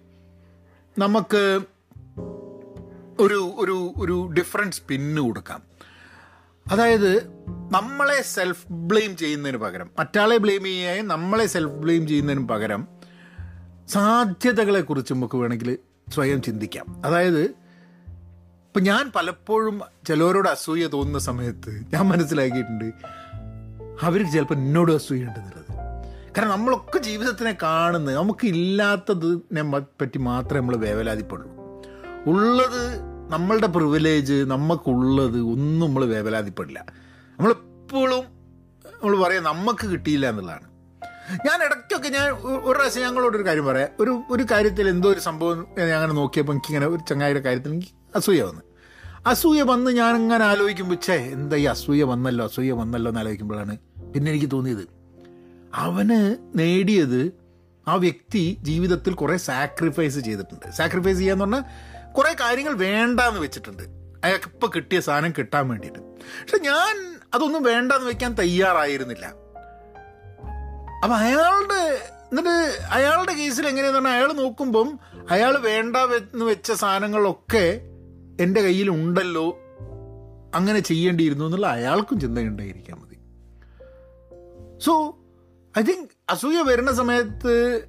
നമുക്ക് 0.98 1.60
ഒരു 3.20 3.52
ഒരു 3.56 3.92
ഒരു 3.98 4.30
ഡിഫറന്റ് 4.38 4.76
സ്പിന്ന് 4.76 5.20
കൊടുക്കാം. 5.20 5.69
അതായത് 6.70 7.40
നമ്മളെ 7.72 8.22
സെൽഫ് 8.22 8.72
ബ്ലെയിം 8.72 9.16
ചെയ്യുന്നതിന് 9.16 9.58
പകരം 9.58 9.90
മറ്റാളെ 9.98 10.36
ബ്ലെയിം 10.36 10.64
ചെയ്യാൻ 10.64 11.08
നമ്മളെ 11.08 11.46
സെൽഫ് 11.46 11.72
ബ്ലെയിം 11.72 12.08
ചെയ്യുന്നതിന് 12.08 12.48
പകരം 12.48 12.88
സാധ്യതകളെക്കുറിച്ച് 13.88 15.14
നമുക്ക് 15.14 15.38
വേണമെങ്കിൽ 15.38 15.78
സ്വയം 16.14 16.42
ചിന്തിക്കാം. 16.42 17.02
അതായത് 17.06 17.40
ഇപ്പം 17.40 18.82
ഞാൻ 18.82 19.12
പലപ്പോഴും 19.16 19.80
ചിലവരോട് 20.08 20.48
അസൂയ 20.48 20.86
തോന്നുന്ന 20.86 21.18
സമയത്ത് 21.18 21.80
ഞാൻ 21.92 22.08
മനസ്സിലാക്കിയിട്ടുണ്ട് 22.08 22.84
അവർക്ക് 24.02 24.30
ചിലപ്പോൾ 24.30 24.54
എന്നോട് 24.54 24.92
അസൂയ 24.92 25.18
ഉണ്ടെന്നുള്ളത് 25.18 25.72
കാരണം 26.36 26.50
നമ്മളൊക്കെ 26.50 26.98
ജീവിതത്തിനെ 26.98 27.56
കാണുന്നത് 27.62 28.16
നമുക്ക് 28.16 28.46
ഇല്ലാത്തതിനെ 28.46 29.62
പറ്റി 29.62 30.18
മാത്രമേ 30.18 30.60
നമ്മൾ 30.60 30.76
വേവലാതിപ്പെടുള്ളൂ. 30.76 31.82
ഉള്ളത് 32.26 33.09
നമ്മളുടെ 33.30 33.66
പ്രിവിലേജ് 33.66 34.36
നമുക്കുള്ളത് 34.54 35.38
ഒന്നും 35.52 35.86
നമ്മൾ 35.86 36.04
വേവലാതിപ്പെടില്ല. 36.04 36.80
നമ്മളെപ്പോഴും 37.38 38.24
നമ്മൾ 39.02 39.14
പറയാം 39.24 39.44
നമുക്ക് 39.44 39.86
കിട്ടിയില്ല 39.86 40.28
എന്നുള്ളതാണ്. 40.28 40.66
ഞാൻ 41.46 41.58
ഇടയ്ക്കൊക്കെ 41.66 42.08
ഞാൻ 42.08 42.26
ഒരു 42.66 42.76
പ്രാവശ്യം 42.76 43.02
ഞങ്ങളോടൊരു 43.02 43.46
കാര്യം 43.46 43.66
പറയാം. 43.66 43.88
ഒരു 44.00 44.12
ഒരു 44.30 44.44
കാര്യത്തിൽ 44.50 44.88
എന്തോ 44.88 45.08
ഒരു 45.12 45.20
സംഭവം 45.20 45.58
ഞാൻ 45.78 45.94
അങ്ങനെ 45.98 46.12
നോക്കിയപ്പോൾ 46.12 46.52
എനിക്ക് 46.52 46.70
ഇങ്ങനെ 46.72 46.86
ഒരു 46.86 47.02
ചങ്ങായിയുടെ 47.08 47.40
കാര്യത്തിൽ 47.40 47.72
എനിക്ക് 47.72 47.92
അസൂയ 48.16 48.42
വന്നു. 48.42 48.62
അസൂയ 49.26 49.62
വന്ന് 49.62 49.90
ഞാൻ 49.90 50.14
അങ്ങനെ 50.14 50.44
ആലോചിക്കുമ്പോൾ 50.44 50.98
ഛേ 51.06 51.16
എന്താ 51.36 51.56
ഈ 51.56 51.64
അസൂയ 51.64 52.02
വന്നല്ലോ 52.04 52.44
അസൂയ 52.44 52.72
വന്നല്ലോ 52.72 53.08
എന്ന് 53.10 53.20
ആലോചിക്കുമ്പോഴാണ് 53.20 53.76
പിന്നെ 54.14 54.30
എനിക്ക് 54.32 54.50
തോന്നിയത്. 54.52 54.84
അവന് 55.74 56.36
നേടിയത് 56.54 57.20
ആ 57.88 57.94
വ്യക്തി 57.94 58.56
ജീവിതത്തിൽ 58.62 59.14
കുറേ 59.14 59.36
സാക്രിഫൈസ് 59.36 60.18
ചെയ്തിട്ടുണ്ട്. 60.18 60.66
സാക്രിഫൈസ് 60.70 61.18
ചെയ്യാന്ന് 61.18 61.44
പറഞ്ഞാൽ 61.44 61.64
കുറെ 62.16 62.36
കാര്യങ്ങൾ 62.40 62.72
വേണ്ടാന്ന് 62.72 63.40
വെച്ചിട്ടുണ്ട്. 63.40 63.82
അയാൾക്ക് 64.24 64.44
ഇപ്പോൾ 64.48 64.70
കിട്ടിയ 64.76 65.00
സാധനം 65.00 65.32
കിട്ടാൻ 65.38 65.68
വേണ്ടിയിട്ട്. 65.68 65.98
പക്ഷെ 65.98 66.58
ഞാൻ 66.58 67.20
അതൊന്നും 67.34 67.62
വേണ്ടാന്ന് 67.62 68.06
വെക്കാൻ 68.06 68.34
തയ്യാറായിരുന്നില്ല. 68.34 69.26
അപ്പം 71.02 71.16
അയാളുടെ 71.16 72.08
എന്നിട്ട് 72.30 72.78
അയാളുടെ 72.90 73.32
കേസിൽ 73.32 73.66
എങ്ങനെയാന്ന് 73.66 73.98
പറഞ്ഞാൽ 73.98 74.14
അയാൾ 74.14 74.32
നോക്കുമ്പം 74.32 74.98
അയാൾ 75.30 75.58
വേണ്ട 75.58 75.96
എന്ന് 75.96 76.44
വെച്ച 76.44 76.72
സാധനങ്ങളൊക്കെ 76.72 77.80
എന്റെ 78.40 78.60
കയ്യിൽ 78.60 78.90
ഉണ്ടല്ലോ 78.90 79.58
അങ്ങനെ 80.54 80.80
ചെയ്യേണ്ടിയിരുന്നു 80.80 81.44
എന്നുള്ള 81.44 81.66
അയാൾക്കും 81.66 82.20
ചിന്തയുണ്ടായിരിക്കാൻ 82.20 82.98
മതി. 82.98 83.16
സോ 84.84 85.16
ഐ 85.78 85.82
തിങ്ക് 85.82 86.08
അസൂയ 86.30 86.62
വരുന്ന 86.62 86.92
സമയത്ത് 86.92 87.84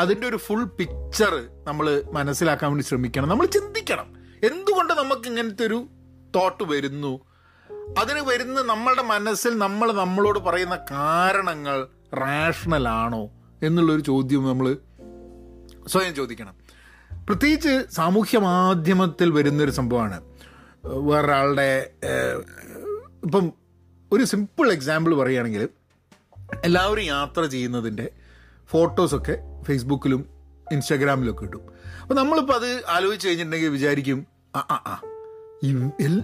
അതിന്റെ 0.00 0.28
ഒരു 0.28 0.36
ഫുൾ 0.36 0.64
പിക്ചർ 0.64 1.48
നമ്മൾ 1.66 2.02
മനസ്സിലാക്കാൻ 2.12 2.70
വേണ്ടി 2.70 2.84
ശ്രമിക്കണം. 2.84 3.28
നമ്മൾ 3.28 3.46
ചിന്തിക്കണം. 3.46 4.14
എന്തുകൊണ്ട് 4.44 4.92
നമുക്ക് 4.92 5.28
ഇങ്ങനത്തെ 5.28 5.66
ഒരു 5.66 5.86
തോട്ട് 6.36 6.64
വരുന്നു? 6.64 7.20
അതിന് 7.98 8.20
വരുന്ന 8.20 8.62
നമ്മളുടെ 8.62 9.02
മനസ്സിൽ 9.02 9.58
നമ്മൾ 9.58 9.92
നമ്മളോട് 9.92 10.38
പറയുന്ന 10.38 10.76
കാരണങ്ങൾ 10.90 11.86
റാഷണൽ 12.14 12.88
ആണോ 12.88 13.30
എന്നുള്ളൊരു 13.62 14.00
ചോദ്യം 14.00 14.48
നമ്മൾ 14.48 14.76
സ്വയം 15.86 16.14
ചോദിക്കണം. 16.14 16.54
പ്രത്യേകിച്ച് 17.28 17.86
സാമൂഹ്യ 17.90 18.38
മാധ്യമത്തിൽ 18.38 19.30
വരുന്നൊരു 19.30 19.70
സംഭവമാണ്. 19.70 20.20
വേറൊരാളുടെ 20.84 21.90
ഇപ്പം 23.24 23.52
ഒരു 24.12 24.24
സിമ്പിൾ 24.24 24.72
എക്സാമ്പിൾ 24.72 25.14
പറയുകയാണെങ്കിൽ 25.14 25.68
എല്ലാവരും 26.64 27.02
യാത്ര 27.02 27.44
ചെയ്യുന്നതിന്റെ 27.44 28.10
ഫോട്ടോസൊക്കെ 28.70 29.38
ഫേസ്ബുക്കിലും 29.62 30.28
ഇൻസ്റ്റാഗ്രാമിലും 30.72 31.32
ഒക്കെ 31.32 31.44
ഇടും. 31.44 31.62
അപ്പോൾ 32.02 32.14
നമ്മളിപ്പോൾ 32.14 32.52
അത് 32.52 32.82
ആലോചിച്ച് 32.88 33.28
കഴിഞ്ഞിട്ടുണ്ടെങ്കിൽ 33.28 33.68
വിചാരിക്കും 33.68 34.26
ആ 34.56 34.58
ആ 34.58 34.74
ആ. 34.86 35.00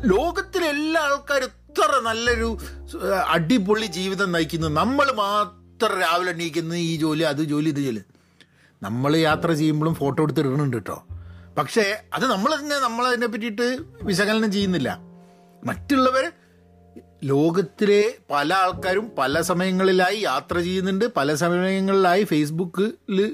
ലോകത്തിലെ 0.05 0.67
എല്ലാ 0.67 1.00
ആൾക്കാരും 1.03 1.45
ഇത്ര 1.45 2.00
നല്ലൊരു 2.03 2.59
അടിപൊളി 3.29 3.87
ജീവിതം 3.87 4.33
നയിക്കുന്നു. 4.33 4.69
നമ്മൾ 4.69 5.12
മാത്രം 5.12 6.00
രാവിലെ 6.00 6.31
എണീക്കുന്നു 6.31 6.75
ഈ 6.75 6.97
ജോലി 6.97 7.23
അത് 7.23 7.43
ജോലി 7.45 7.69
ഇത് 7.69 7.81
ജോലി. 7.81 8.03
നമ്മൾ 8.83 9.17
യാത്ര 9.17 9.53
ചെയ്യുമ്പോഴും 9.53 9.95
ഫോട്ടോ 9.95 10.23
എടുത്ത് 10.23 10.41
ഇടുന്നുണ്ട് 10.41 10.76
കേട്ടോ. 10.76 11.05
പക്ഷേ 11.59 12.03
അത് 12.15 12.26
നമ്മൾ 12.26 12.55
തന്നെ 12.55 12.76
നമ്മളതിനെ 12.79 13.26
പറ്റിയിട്ട് 13.26 13.79
വിശകലനം 14.03 14.53
ചെയ്യുന്നില്ല. 14.53 14.99
മറ്റുള്ളവർ 15.65 16.33
ലോകത്തിലെ 17.30 18.02
പല 18.30 18.54
ആൾക്കാരും 18.54 19.06
പല 19.18 19.40
സമയങ്ങളിലായി 19.40 20.18
യാത്ര 20.21 20.56
ചെയ്യുന്നുണ്ട് 20.59 21.04
പല 21.16 21.35
സമയങ്ങളിലായി 21.35 22.25
ഫേസ്ബുക്കിൽ 22.25 22.88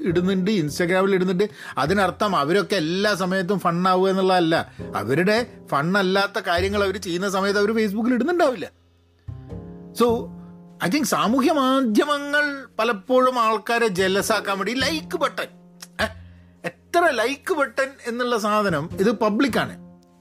ഇടുന്നുണ്ട് 0.05 0.51
ഇൻസ്റ്റാഗ്രാമിൽ 0.51 1.13
ഇടുന്നുണ്ട്. 1.15 1.49
അതിനർത്ഥം 1.77 2.35
അവരൊക്കെ 2.35 2.75
എല്ലാ 2.75 3.13
സമയത്തും 3.15 3.59
ഫണ്ണാവുക 3.59 4.09
എന്നുള്ളതല്ല. 4.09 4.55
അവരുടെ 4.95 5.37
ഫണ്ണല്ലാത്ത 5.71 6.39
കാര്യങ്ങൾ 6.47 6.83
അവർ 6.83 6.97
ചെയ്യുന്ന 6.97 7.29
സമയത്ത് 7.29 7.59
അവർ 7.59 7.73
ഫേസ്ബുക്കിൽ 7.75 8.13
ഇടുന്നുണ്ടാവില്ല. 8.13 8.69
സോ 9.99 10.07
ഐ 10.85 10.89
തിങ്ക് 10.89 11.07
സാമൂഹ്യ 11.07 11.51
മാധ്യമങ്ങൾ 11.51 12.45
പലപ്പോഴും 12.79 13.39
ആൾക്കാരെ 13.39 13.87
ജലസാക്കാൻ 13.87 14.57
വേണ്ടി 14.57 14.73
ലൈക്ക് 14.73 15.17
ബട്ടൺ 15.17 15.49
എത്ര 16.65 17.09
ലൈക്ക് 17.09 17.53
ബട്ടൺ 17.53 17.89
എന്നുള്ള 18.07 18.37
സാധനം 18.37 18.89
ഇത് 18.99 19.11
പബ്ലിക്കാണ് 19.11 19.75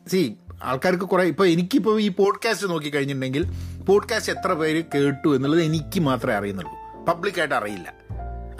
സി 0.09 0.21
ആൾക്കാർക്ക് 0.63 1.05
കുറേ 1.05 1.25
ഇപ്പോൾ 1.25 1.49
എനിക്കിപ്പോൾ 1.49 2.01
ഈ 2.01 2.09
പോഡ്കാസ്റ്റ് 2.09 2.71
നോക്കി 2.71 2.91
കഴിഞ്ഞിട്ടുണ്ടെങ്കിൽ 2.91 3.47
പോഡ്കാസ്റ്റ് 3.89 4.33
എത്ര 4.33 4.53
പേര് 4.53 4.85
കേട്ടു 4.95 5.37
എന്നുള്ളത് 5.37 5.63
എനിക്ക് 5.63 6.01
മാത്രമേ 6.01 6.35
അറിയുന്നുള്ളൂ. 6.35 7.05
പബ്ലിക്കായിട്ട് 7.05 7.55
അറിയില്ല. 7.55 7.95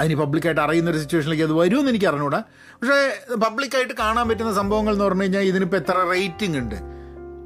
അതിന് 0.01 0.15
പബ്ലിക്കായിട്ട് 0.15 0.61
അറിയുന്ന 0.61 0.91
ഒരു 0.91 0.99
സിറ്റുവേഷനിലേക്ക് 0.99 1.45
അത് 1.45 1.53
വരുമെന്ന് 1.53 1.91
എനിക്ക് 1.91 2.07
അറിഞ്ഞൂടാ. 2.07 2.43
പക്ഷേ 2.51 3.35
പബ്ലിക്കായിട്ട് 3.35 3.95
കാണാൻ 3.95 4.29
പറ്റുന്ന 4.29 4.53
സംഭവങ്ങൾ 4.53 4.93
എന്ന് 4.93 5.05
പറഞ്ഞു 5.05 5.23
കഴിഞ്ഞാൽ 5.23 5.41
ഇതിനിപ്പോൾ 5.41 5.77
എത്ര 5.77 5.93
റേറ്റിംഗ് 5.93 6.59
ഉണ്ട്? 6.59 6.75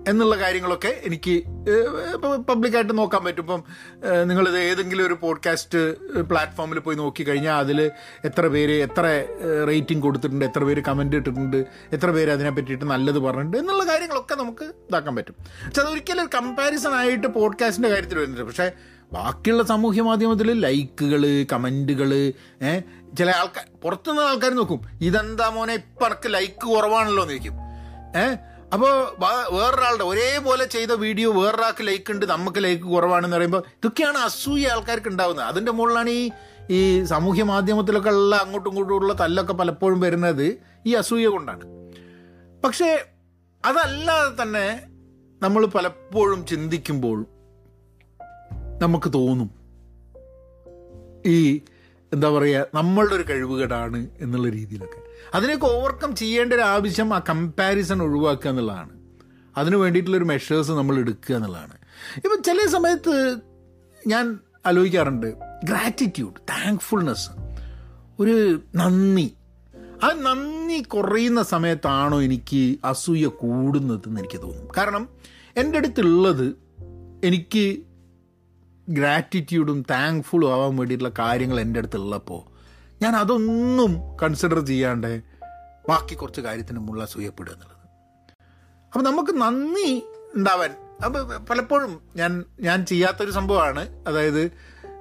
എന്നുള്ള 0.07 0.37
കാര്യങ്ങളൊക്കെ 0.37 1.01
എനിക്ക് 1.05 1.35
പബ്ലിക്കായിട്ട് 2.49 2.99
നോക്കാൻ 2.99 3.25
പറ്റും. 3.25 3.43
ഇപ്പം 3.43 3.63
നിങ്ങളിത് 4.29 4.59
ഏതെങ്കിലും 4.59 5.07
ഒരു 5.07 5.17
പോഡ്കാസ്റ്റ് 5.23 5.81
പ്ലാറ്റ്ഫോമിൽ 6.23 6.79
പോയി 6.79 6.97
നോക്കിക്കഴിഞ്ഞാൽ 6.97 7.59
അതിൽ 7.59 7.91
എത്ര 8.25 8.47
പേര് 8.47 8.77
എത്ര 8.83 9.05
റേറ്റിംഗ് 9.69 10.03
കൊടുത്തിട്ടുണ്ട് 10.03 10.45
എത്ര 10.45 10.65
പേര് 10.65 10.83
കമന്റ് 10.89 11.17
ഇട്ടിട്ടുണ്ട് 11.17 11.67
എത്ര 11.93 12.11
പേര് 12.11 12.31
അതിനെ 12.31 12.51
പറ്റിയിട്ട് 12.51 12.85
നല്ലത് 12.85 13.19
പറഞ്ഞിട്ടുണ്ട് 13.19 13.57
എന്നുള്ള 13.57 13.85
കാര്യങ്ങളൊക്കെ 13.85 14.35
നമുക്ക് 14.35 14.65
ഇതാക്കാൻ 14.65 15.17
പറ്റും. 15.17 15.35
പക്ഷെ 15.67 15.83
അതൊരിക്കലും 15.83 16.31
കമ്പാരിസൺ 16.35 16.95
ആയിട്ട് 16.95 17.27
പോഡ്കാസ്റ്റിന്റെ 17.27 17.89
കാര്യത്തിൽ 17.89 18.19
വരുന്നുണ്ട് 18.19 18.47
പക്ഷേ 18.47 18.71
ബാക്കിയുള്ള 19.13 19.63
സാമൂഹ്യ 19.63 20.03
മാധ്യമത്തിൽ 20.03 20.61
ലൈക്കുകൾ 20.61 21.47
കമന്റുകൾ 21.53 22.33
ചില 23.19 23.31
ആൾക്കാർ 23.31 23.67
പുറത്തുനിന്ന് 23.85 24.23
ആൾക്കാർ 24.23 24.51
നോക്കും 24.55 24.81
ഇതെന്താ 25.01 25.49
മോനെ 25.49 25.75
ഇപ്പം 25.75 26.31
ലൈക്ക് 26.31 26.67
കുറവാണല്ലോ 26.67 27.23
എന്ന് 27.23 27.35
ചോദിക്കും. 27.35 27.57
ഏഹ് 28.21 28.37
അപ്പോൾ 28.73 28.93
വേറൊരാളുടെ 29.55 30.05
ഒരേപോലെ 30.05 30.65
ചെയ്ത 30.65 30.93
വീഡിയോ 30.93 31.43
വേറൊരാൾക്ക് 31.43 31.87
ലൈക്ക് 31.87 32.13
ഉണ്ട് 32.13 32.27
നമുക്ക് 32.27 32.65
ലൈക്ക് 32.65 32.83
കുറവാണെന്ന് 32.83 33.37
പറയുമ്പോൾ 33.37 33.63
ഇതൊക്കെയാണ് 33.69 34.19
അസൂയ 34.19 34.69
ആൾക്കാർക്ക് 34.69 35.09
ഉണ്ടാവുന്നത്. 35.09 35.47
അതിന്റെ 35.47 35.73
മുകളിലാണ് 35.73 36.11
ഈ 36.11 36.31
ഈ 36.71 37.03
സാമൂഹ്യ 37.05 37.43
മാധ്യമത്തിലൊക്കെ 37.43 38.11
ഉള്ള 38.11 38.37
അങ്ങോട്ടും 38.37 38.71
ഇങ്ങോട്ടും 38.71 38.95
ഉള്ള 38.95 39.13
തല്ലൊക്കെ 39.13 39.53
പലപ്പോഴും 39.53 40.01
വരുന്നത് 40.01 40.63
ഈ 40.87 40.95
അസൂയ 40.95 41.27
കൊണ്ടാണ്. 41.27 41.65
പക്ഷേ 42.65 43.05
അതല്ലാതെ 43.65 44.43
തന്നെ 44.43 44.83
നമ്മൾ 45.43 45.67
പലപ്പോഴും 45.67 46.47
ചിന്തിക്കുമ്പോൾ 46.47 47.27
നമുക്ക് 48.83 49.13
തോന്നും 49.15 49.51
ഈ 51.27 51.61
എന്താ 52.17 52.31
പറയുക 52.31 52.67
നമ്മളുടെ 52.75 53.15
ഒരു 53.15 53.25
കഴിവുകേടാണ് 53.31 54.07
എന്നുള്ള 54.21 54.49
രീതിയിലൊക്കെ. 54.49 55.01
അതിനൊക്കെ 55.35 55.67
ഓവർകം 55.67 56.15
ചെയ്യേണ്ട 56.15 56.53
ഒരു 56.53 56.61
ആവശ്യം 56.61 57.15
ആ 57.15 57.19
കമ്പാരിസൺ 57.29 58.03
ഒഴിവാക്കുക 58.03 58.51
എന്നുള്ളതാണ്. 58.51 58.91
അതിന് 59.57 59.77
വേണ്ടിയിട്ടുള്ളൊരു 59.77 60.25
മെഷേഴ്സ് 60.25 60.71
നമ്മൾ 60.71 60.99
എടുക്കുക 60.99 61.37
എന്നുള്ളതാണ്. 61.37 61.73
ഇപ്പം 62.17 62.43
ചില 62.43 62.67
സമയത്ത് 62.67 63.39
ഞാൻ 64.07 64.39
ആലോചിക്കാറുണ്ട് 64.67 65.27
ഗ്രാറ്റിറ്റ്യൂഡ് 65.65 66.41
താങ്ക്ഫുൾനെസ് 66.41 67.31
ഒരു 68.19 68.61
നന്ദി. 68.75 69.35
ആ 70.05 70.13
നന്ദി 70.13 70.83
കുറയുന്ന 70.83 71.43
സമയത്താണോ 71.43 72.23
എനിക്ക് 72.23 72.79
അസൂയ 72.85 73.27
കൂടുന്നതെന്ന് 73.27 74.21
എനിക്ക് 74.21 74.43
തോന്നും 74.43 74.69
കാരണം 74.77 75.09
എന്റെ 75.57 75.79
അടുത്തുള്ളത് 75.79 76.57
എനിക്ക് 77.25 77.86
ഗ്രാറ്റിറ്റ്യൂഡും 78.89 79.83
താങ്ക്ഫുള്ളും 79.91 80.55
ആവാൻ 80.55 80.77
വേണ്ടിയിട്ടുള്ള 80.77 81.15
കാര്യങ്ങൾ 81.19 81.61
എന്റെ 81.61 81.81
അടുത്തുള്ളപ്പോൾ 81.81 82.57
ഞാൻ 83.03 83.17
അതൊന്നും 83.17 84.17
കൺസിഡർ 84.23 84.67
ചെയ്യാണ്ട് 84.67 85.23
ബാക്കി 85.89 86.15
കുറച്ച് 86.15 86.41
കാര്യത്തിന് 86.41 86.79
മുള്ള 86.79 87.07
സൂയപ്പെടുക 87.07 87.53
എന്നുള്ളത്. 87.53 87.77
അപ്പം 88.87 89.05
നമുക്ക് 89.05 89.31
നന്ദി 89.31 90.03
ഉണ്ടാവാൻ. 90.35 90.71
അപ്പം 91.05 91.45
പലപ്പോഴും 91.45 92.01
ഞാൻ 92.17 92.45
ഞാൻ 92.61 92.87
ചെയ്യാത്തൊരു 92.87 93.31
സംഭവമാണ്. 93.31 94.09
അതായത് 94.09 94.51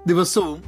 ദിവസവും 0.08 0.64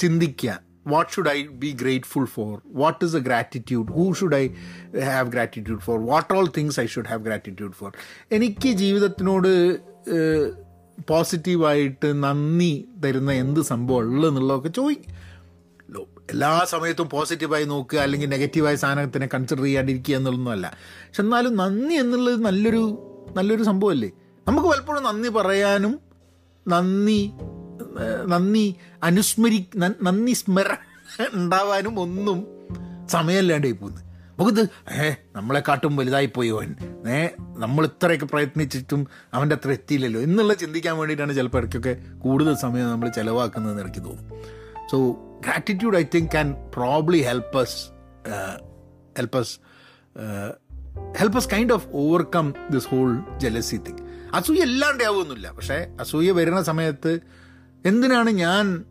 ചിന്തിക്കുക 0.00 0.60
what 0.86 1.12
should 1.12 1.28
I 1.28 1.46
be 1.46 1.76
grateful 1.80 2.24
for 2.24 2.62
what 2.66 3.04
is 3.04 3.16
a 3.16 3.20
gratitude 3.20 3.92
who 3.92 4.12
should 4.12 4.36
I 4.36 4.48
have 5.00 5.32
gratitude 5.32 5.80
for 5.80 6.06
what 6.06 6.34
all 6.34 6.48
things 6.56 6.80
I 6.80 6.86
should 6.86 7.06
have 7.06 7.24
gratitude 7.24 7.72
for 7.72 7.92
എനിക്ക് 8.32 8.68
ജീവിതത്തിനോട് 8.68 9.48
പോസിറ്റീവായിട്ട് 11.06 12.24
നന്ദി 12.24 12.88
തരുന്ന 13.04 13.32
എന്ത് 13.32 13.60
സംഭവം 13.60 13.98
ഉള്ളതെന്നുള്ളതൊക്കെ 13.98 14.68
ചോദിക്കും 14.68 15.14
എല്ലാ 16.30 16.64
സമയത്തും 16.64 17.08
പോസിറ്റീവായി 17.08 17.64
നോക്കുക 17.64 17.98
അല്ലെങ്കിൽ 17.98 18.28
നെഗറ്റീവായ 18.28 18.74
സാധനത്തിനെ 18.74 19.28
കൺസിഡർ 19.34 19.62
ചെയ്യാണ്ടിരിക്കുക 19.62 20.14
എന്നുള്ളതൊന്നുമല്ല 20.14 20.66
പക്ഷെ 21.06 21.22
എന്നാലും 21.22 21.56
നന്ദി 21.56 21.94
എന്നുള്ളത് 21.94 22.44
നല്ലൊരു 22.44 22.82
നല്ലൊരു 23.36 23.62
സംഭവമല്ലേ? 23.62 24.08
നമുക്ക് 24.46 24.68
പലപ്പോഴും 24.68 25.02
നന്ദി 25.04 25.28
പറയാനും 25.28 26.00
നന്ദി 26.68 27.32
നന്ദി 28.26 28.76
അനുസ്മരി 29.02 29.66
നന്ദി 30.02 30.32
സ്മര 30.32 30.68
ഉണ്ടാവാനും 31.34 32.00
ഒന്നും 32.00 32.46
സമയമില്ലാണ്ടായി 33.08 33.72
പോകുന്നത് 33.72 34.07
നമുക്കിത് 34.38 34.68
ഏ 34.92 35.14
നമ്മളെ 35.36 35.62
കാട്ടും 35.68 35.96
വലുതായി 35.96 36.26
പോയി 36.26 36.48
അവൻ. 36.48 36.76
ഏ 37.08 37.28
നമ്മൾ 37.56 37.84
ഇത്രയൊക്കെ 37.84 38.26
പ്രയത്നിച്ചിട്ടും 38.26 39.06
അവന്റെ 39.34 39.56
അത്ര 39.56 39.72
എത്തിയില്ലല്ലോ. 39.72 40.20
എന്നുള്ള 40.20 40.54
ചിന്തിക്കാൻ 40.54 40.96
വേണ്ടിയിട്ടാണ് 40.96 41.34
ചിലപ്പോൾ 41.34 41.58
ഇടയ്ക്കൊക്കെ 41.58 41.96
കൂടുതൽ 42.18 42.54
സമയം 42.54 42.88
നമ്മൾ 42.88 43.08
ചിലവാക്കുന്നതെന്ന് 43.08 43.82
എനിക്ക് 43.82 44.04
തോന്നും. 44.04 44.42
So 44.90 45.12
gratitude 45.46 45.96
I 45.96 46.04
think 46.14 46.30
can 46.30 46.52
probably 46.74 47.18
help 47.18 47.68
help 49.18 49.30
us 49.40 49.48
uh, 50.18 50.52
help 51.22 51.34
us 51.38 51.46
kind 51.56 51.70
of 51.70 51.80
overcome 51.80 52.74
this 52.74 52.84
whole 52.84 53.14
jealousy 53.14 53.76
thing. 53.86 54.02
അസൂയ 54.34 54.62
എല്ലാണ്ട് 54.62 55.04
ആവുമൊന്നുമില്ല. 55.04 55.50
പക്ഷേ 55.50 55.96
അസൂയ 56.00 56.30
വരുന്ന 56.30 56.62
സമയത്ത് 56.62 57.20
എന്തിനാണ് 57.86 58.30
ഞാൻ 58.30 58.84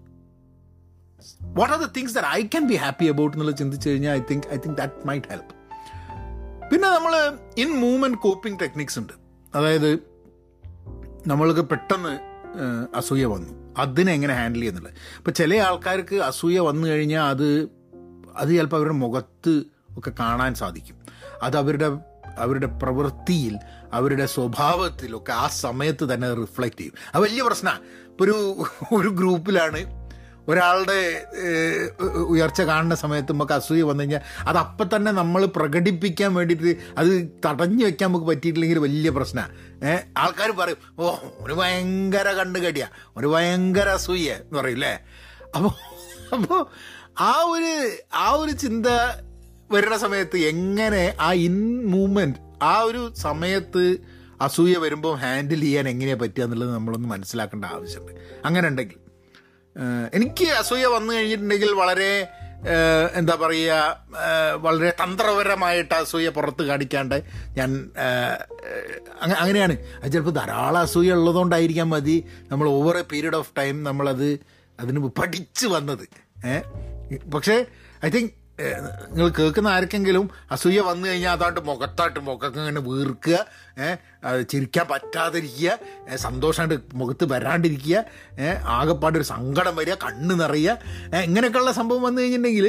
what 1.56 1.74
are 1.74 1.80
the 1.80 1.90
things 1.98 2.14
that 2.14 2.28
I 2.28 2.42
can 2.42 2.68
be 2.68 2.76
happy 2.76 3.06
about 3.06 3.38
എന്നുള്ളത് 3.38 3.58
ചിന്തിച്ചു 3.58 3.90
കഴിഞ്ഞാൽ 3.90 4.16
I 4.16 4.22
think 4.32 4.48
I 4.54 4.58
think 4.58 4.78
that 4.78 5.08
might 5.08 5.28
help 5.28 5.54
പിന്നെ 6.70 6.88
നമ്മൾ 6.88 7.14
ഇൻ 7.58 7.80
മൂവ്മെന്റ് 7.80 8.18
കോപ്പിംഗ് 8.18 8.60
ടെക്നിക്സ് 8.60 9.00
ഉണ്ട്. 9.00 9.14
അതായത് 9.56 9.92
നമ്മൾക്ക് 11.28 11.62
പെട്ടെന്ന് 11.62 12.20
അസൂയ 12.96 13.26
വന്നു. 13.26 13.74
അതിനെ 13.78 14.14
എങ്ങനെ 14.14 14.34
ഹാൻഡിൽ 14.34 14.60
ചെയ്യുന്നുള്ളത് 14.60 14.94
ഇപ്പം 15.18 15.34
ചില 15.34 15.56
ആൾക്കാർക്ക് 15.56 16.16
അസൂയ 16.16 16.60
വന്നു 16.60 16.88
കഴിഞ്ഞാൽ 16.88 17.24
അത് 17.30 17.70
അത് 18.36 18.50
ചിലപ്പോൾ 18.50 18.76
അവരുടെ 18.76 18.94
മുഖത്ത് 18.94 19.64
ഒക്കെ 19.98 20.12
കാണാൻ 20.20 20.56
സാധിക്കും. 20.56 20.96
അത് 21.42 21.58
അവരുടെ 21.58 21.86
അവരുടെ 22.38 22.66
പ്രവൃത്തിയിൽ 22.66 23.60
അവരുടെ 23.94 24.26
സ്വഭാവത്തിലൊക്കെ 24.26 25.32
ആ 25.32 25.48
സമയത്ത് 25.48 26.14
തന്നെ 26.14 26.34
റിഫ്ലക്റ്റ് 26.34 26.80
ചെയ്യും. 26.80 26.94
അത് 27.14 27.24
വലിയ 27.24 27.42
പ്രശ്നമാണ് 27.42 27.82
ഇപ്പോൾ 28.10 28.24
ഒരു 28.24 28.66
ഒരു 28.96 29.10
ഗ്രൂപ്പിലാണ് 29.10 29.82
ഒരാളുടെ 30.48 31.00
ഉയർച്ച 32.30 32.62
കാണുന്ന 32.62 32.96
സമയത്ത് 32.96 33.32
നമുക്ക് 33.32 33.54
അസൂയ 33.54 33.82
വന്നു 33.82 34.04
കഴിഞ്ഞാൽ 34.04 34.22
അത് 34.48 34.58
അപ്പം 34.58 34.90
തന്നെ 34.96 35.12
നമ്മൾ 35.12 35.46
പ്രകടിപ്പിക്കാൻ 35.46 36.34
വേണ്ടിയിട്ട് 36.34 36.74
അത് 36.98 37.12
തടഞ്ഞു 37.46 37.86
വെക്കാൻ 37.86 38.10
നമുക്ക് 38.10 38.26
പറ്റിയിട്ടില്ലെങ്കിൽ 38.26 38.78
വലിയ 38.78 39.10
പ്രശ്നമാണ് 39.10 39.54
ഏഹ് 39.86 40.04
ആൾക്കാർ 40.18 40.52
പറയും 40.52 40.78
ഓ 41.00 41.16
ഒരു 41.40 41.54
ഭയങ്കര 41.54 42.32
കണ്ണുകടിയാ 42.32 42.88
ഒരു 43.18 43.28
ഭയങ്കര 43.28 43.90
അസൂയ 43.90 44.32
എന്ന് 44.32 44.60
പറയും 44.60 44.76
അല്ലേ 44.76 44.94
അപ്പോൾ 45.56 45.74
അപ്പോൾ 46.34 46.62
ആ 47.20 47.32
ഒരു 47.46 47.74
ആ 48.14 48.30
ഒരു 48.32 48.52
ചിന്ത 48.52 48.88
വരുന്ന 49.72 49.98
സമയത്ത് 49.98 50.38
എങ്ങനെ 50.38 51.16
ആ 51.20 51.34
ഇൻ 51.34 51.56
മൂവ്മെന്റ് 51.86 52.40
ആ 52.64 52.82
ഒരു 52.82 53.12
സമയത്ത് 53.16 53.84
അസൂയ 54.42 54.78
വരുമ്പോൾ 54.78 55.16
ഹാൻഡിൽ 55.16 55.62
ചെയ്യാൻ 55.62 55.90
എങ്ങനെയാണ് 55.90 56.20
പറ്റുക 56.20 56.44
എന്നുള്ളത് 56.44 56.74
നമ്മളൊന്ന് 56.74 57.08
മനസ്സിലാക്കേണ്ട 57.08 57.66
ആവശ്യമുണ്ട്. 57.66 58.22
അങ്ങനെ 58.46 58.68
ഉണ്ടെങ്കിൽ. 58.68 59.00
എനിക്ക് 60.14 60.46
അസൂയ 60.46 60.86
വന്നു 60.86 61.14
കഴിഞ്ഞിട്ടുണ്ടെങ്കിൽ 61.14 61.72
വളരെ 61.72 62.28
എന്താ 63.14 63.36
പറയുക 63.36 64.00
വളരെ 64.62 64.90
തന്ത്രപരമായിട്ട് 64.90 65.94
അസൂയ 65.94 66.30
പുറത്ത് 66.30 66.64
കാണിക്കാണ്ട് 66.64 67.24
ഞാൻ 67.58 67.90
അങ്ങ- 69.22 69.38
അങ്ങനെയാണ്. 69.38 69.78
അത് 70.04 70.12
ചിലപ്പോൾ 70.12 70.32
ധാരാളം 70.32 70.78
അസൂയ 70.78 71.12
ഉള്ളതുകൊണ്ടായിരിക്കാം 71.14 71.90
മതി 71.90 72.26
നമ്മൾ 72.52 72.70
over 72.70 72.98
a 72.98 73.02
period 73.02 73.36
of 73.36 73.52
time 73.58 73.84
നമ്മളത് 73.84 74.40
അതിന് 74.80 75.00
പഠിച്ചു 75.00 75.68
വന്നത്. 75.68 76.08
പക്ഷേ 77.34 77.66
ഐ 78.06 78.10
തിങ്ക് 78.10 78.32
നിങ്ങൾ 78.60 79.28
കേൾക്കുന്ന 79.30 79.68
ആർക്കെങ്കിലും 79.68 80.26
അസൂയ 80.52 80.82
വന്നു 80.82 81.06
കഴിഞ്ഞാൽ 81.08 81.32
അതാണ്ട് 81.32 81.60
മുഖത്തായിട്ട് 81.60 82.20
മുഖമൊക്കെ 82.20 82.60
ഇങ്ങനെ 82.60 82.82
വീർക്കുക 82.82 83.36
ഏഹ് 83.78 84.42
ചിരിക്കാൻ 84.50 84.86
പറ്റാതിരിക്കുക 84.88 85.74
സന്തോഷമായിട്ട് 86.16 86.78
മുഖത്ത് 86.94 87.26
വരാണ്ടിരിക്കുക 87.26 87.98
ഏഹ് 88.40 88.58
ആകെപ്പാട് 88.68 89.18
ഒരു 89.18 89.24
സങ്കടം 89.24 89.76
വരിക 89.76 89.98
കണ്ണ് 90.06 90.36
നിറയുക 90.40 90.78
ഇങ്ങനെയൊക്കെയുള്ള 91.24 91.72
സംഭവം 91.72 92.02
വന്നു 92.02 92.22
കഴിഞ്ഞിട്ടുണ്ടെങ്കിൽ 92.22 92.68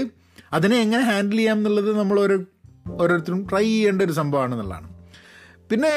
അതിനെ 0.52 0.76
എങ്ങനെ 0.80 1.02
ഹാൻഡിൽ 1.02 1.36
ചെയ്യാം 1.36 1.58
എന്നുള്ളത് 1.58 1.90
നമ്മൾ 1.98 2.18
ഓരോ 2.20 2.36
ഓരോരുത്തരും 2.98 3.40
ട്രൈ 3.50 3.64
ചെയ്യേണ്ട 3.64 4.02
ഒരു 4.02 4.12
സംഭവമാണ് 4.12 4.48
സംഭവമാണെന്നുള്ളതാണ് 4.48 4.88
പിന്നെ 5.70 5.92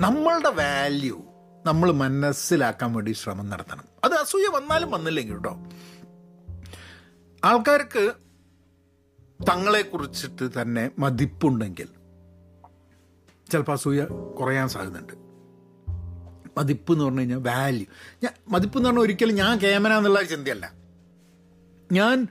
നമ്മളുടെ 0.00 0.50
വാല്യൂ 0.50 1.16
നമ്മൾ 1.66 1.88
മനസ്സിലാക്കാൻ 1.92 2.90
വേണ്ടി 2.92 3.12
ശ്രമം 3.12 3.46
നടത്തണം. 3.50 3.84
അത് 4.04 4.14
അസൂയ 4.14 4.46
വന്നാലും 4.54 4.90
വന്നില്ലെങ്കിൽ 4.90 5.34
കേട്ടോ. 5.34 5.52
ആൾക്കാർക്ക് 7.44 8.12
തങ്ങളെ 9.50 9.82
കുറിച്ചിട്ട് 9.82 10.62
തന്നെ 10.62 10.90
മതിപ്പുണ്ടെങ്കിൽ 10.98 11.88
ചിലപ്പോൾ 13.52 13.72
അസൂയ 13.72 14.04
കുറയാൻ 14.40 14.68
സാധ്യതയുണ്ട്. 14.68 15.12
മതിപ്പ് 16.58 16.92
എന്ന് 16.92 17.04
പറഞ്ഞു 17.04 17.20
കഴിഞ്ഞാൽ 17.20 17.38
വാല്യൂ 17.38 17.86
ഞാൻ 18.22 18.32
മതിപ്പ് 18.48 18.78
എന്ന് 18.78 18.88
പറഞ്ഞാൽ 18.88 19.02
ഒരിക്കലും 19.02 19.34
ഞാൻ 19.34 19.58
കേമന 19.58 19.92
എന്നുള്ള 19.92 20.22
ചിന്തയല്ല. 20.22 20.72
ഞാൻ 21.92 22.28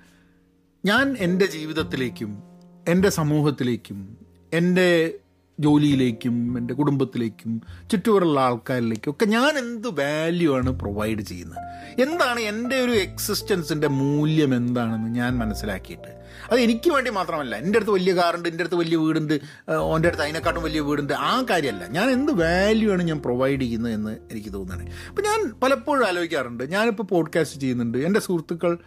ഞാൻ 0.85 1.15
എന്റെ 1.19 1.45
ജീവിതത്തിലേക്കും 1.45 2.43
എന്റെ 2.87 3.09
സമൂഹത്തിലേക്കും 3.09 4.17
എന്റെ 4.53 5.18
ജോലിയിലേക്കും 5.59 6.57
എന്റെ 6.57 6.73
കുടുംബത്തിലേക്കും 6.73 7.61
ചുറ്റുപാടുള്ള 7.91 8.39
ആൾക്കാരിലേക്കും 8.39 9.11
ഒക്കെ 9.11 9.25
ഞാൻ 9.25 9.57
എന്ത് 9.57 9.87
വാല്യൂ 9.87 10.55
ആണ് 10.55 10.69
പ്രൊവൈഡ് 10.69 11.19
ചെയ്യുന്നത്? 11.19 11.57
എന്താണ് 12.01 12.39
എന്റെ 12.39 12.75
ഒരു 12.75 12.91
എക്സിസ്റ്റൻസിന്റെ 12.91 13.87
മൂല്യം 13.87 14.55
എന്താണെന്ന് 14.55 15.09
ഞാൻ 15.15 15.37
മനസ്സിലാക്കിയിട്ട്? 15.37 16.19
അത് 16.51 16.59
എനിക്ക് 16.59 16.91
വേണ്ടി 16.91 17.11
മാത്രമല്ല 17.11 17.55
എന്റെ 17.55 17.77
അടുത്ത് 17.77 17.91
വലിയ 17.91 18.13
കാറുണ്ട് 18.13 18.49
എന്റെ 18.49 18.61
അടുത്ത് 18.61 18.75
വലിയ 18.75 18.97
വീടുണ്ട് 18.97 19.39
ഓന്റെ 19.71 20.07
അടുത്ത് 20.07 20.23
അതിനെക്കാട്ടും 20.23 20.63
വലിയ 20.63 20.79
വീടുണ്ട് 20.79 21.13
ആ 21.13 21.45
കാര്യമല്ല. 21.49 21.87
ഞാൻ 21.87 22.09
എന്ത് 22.09 22.31
വാല്യൂ 22.31 22.91
ആണ് 22.91 23.03
ഞാൻ 23.03 23.19
പ്രൊവൈഡ് 23.19 23.61
ചെയ്യുന്നത് 23.61 23.93
എന്ന് 23.93 24.17
എനിക്ക് 24.31 24.53
തോന്നുന്നത്. 24.53 24.87
അപ്പം 25.09 25.23
ഞാൻ 25.23 25.59
പലപ്പോഴും 25.63 26.07
ആലോചിക്കാറുണ്ട് 26.07 26.63
ഞാനിപ്പോൾ 26.71 27.03
പോഡ്കാസ്റ്റ് 27.03 27.59
ചെയ്യുന്നുണ്ട് 27.59 27.97
എന്റെ 27.97 28.19
സുഹൃത്തുക്കൾ 28.19 28.77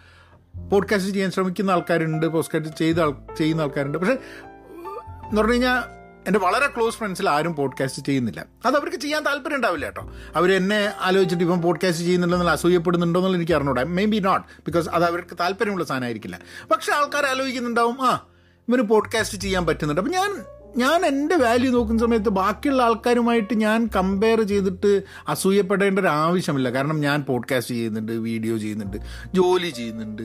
പോഡ്കാസ്റ്റ് 0.71 1.11
ചെയ്യാൻ 1.11 1.31
ശ്രമിക്കുന്ന 1.31 1.71
ആൾക്കാരുണ്ട് 1.71 2.27
പോഡ്കാസ്റ്റ് 2.27 2.79
ചെയ്ത 2.79 2.97
ചെയ്യുന്ന 3.39 3.63
ആൾക്കാരുണ്ട്. 3.63 3.99
പക്ഷേ 3.99 4.13
എന്ന് 4.13 5.37
പറഞ്ഞു 5.37 5.53
കഴിഞ്ഞാൽ 5.53 6.02
എന്റെ 6.27 6.39
വളരെ 6.39 6.67
ക്ലോസ് 6.67 6.97
ഫ്രണ്ട്സിൽ 6.97 7.29
ആരും 7.29 7.55
പോഡ്കാസ്റ്റ് 7.55 8.03
ചെയ്യുന്നില്ല. 8.03 8.47
അത് 8.67 8.77
അവർക്ക് 8.77 8.97
ചെയ്യാൻ 8.97 9.23
താല്പര്യം 9.25 9.57
ഉണ്ടാവില്ല 9.57 9.85
കേട്ടോ. 9.85 10.13
അവർ 10.37 10.53
എന്നെ 10.53 10.93
ആലോചിച്ചിട്ട് 11.01 11.45
ഇപ്പം 11.45 11.63
പോഡ്കാസ്റ്റ് 11.63 12.05
ചെയ്യുന്നുണ്ടെന്നുള്ള 12.05 12.53
അസൂയപ്പെടുന്നുണ്ടോ 12.53 13.21
എന്നുള്ള 13.21 13.37
എനിക്ക് 13.37 13.53
അറിഞ്ഞൂടാ. 13.53 13.83
മേ 13.83 14.05
ബി 14.05 14.19
നോട്ട് 14.19 14.47
ബിക്കോസ് 14.61 14.89
അത് 14.89 15.05
അവർക്ക് 15.05 15.37
താല്പര്യമുള്ള 15.41 15.85
സാധനമായിരിക്കില്ല. 15.85 16.41
പക്ഷേ 16.71 16.93
ആൾക്കാർ 16.93 17.27
ആലോചിക്കുന്നുണ്ടാവും 17.27 18.03
ആ 18.03 18.27
ഇവന് 18.69 18.83
പോഡ്കാസ്റ്റ് 18.83 19.39
ചെയ്യാൻ 19.39 19.67
പറ്റുന്നുണ്ട്. 19.67 20.01
അപ്പം 20.01 20.13
ഞാൻ 20.13 20.45
ഞാൻ 20.77 21.07
എന്റെ 21.07 21.37
വാല്യൂ 21.37 21.73
നോക്കുന്ന 21.73 22.01
സമയത്ത് 22.01 22.29
ബാക്കിയുള്ള 22.29 22.83
ആൾക്കാരുമായിട്ട് 22.83 23.55
ഞാൻ 23.55 23.89
കമ്പയർ 23.97 24.43
ചെയ്തിട്ട് 24.43 25.03
അസൂയപ്പെടേണ്ട 25.29 25.99
ഒരു 25.99 26.07
ആവശ്യമില്ല. 26.07 26.71
കാരണം 26.71 27.01
ഞാൻ 27.01 27.23
പോഡ്കാസ്റ്റ് 27.23 27.75
ചെയ്യുന്നുണ്ട് 27.75 28.13
വീഡിയോ 28.13 28.59
ചെയ്യുന്നുണ്ട് 28.59 28.97
ജോലി 29.35 29.71
ചെയ്യുന്നുണ്ട് 29.71 30.23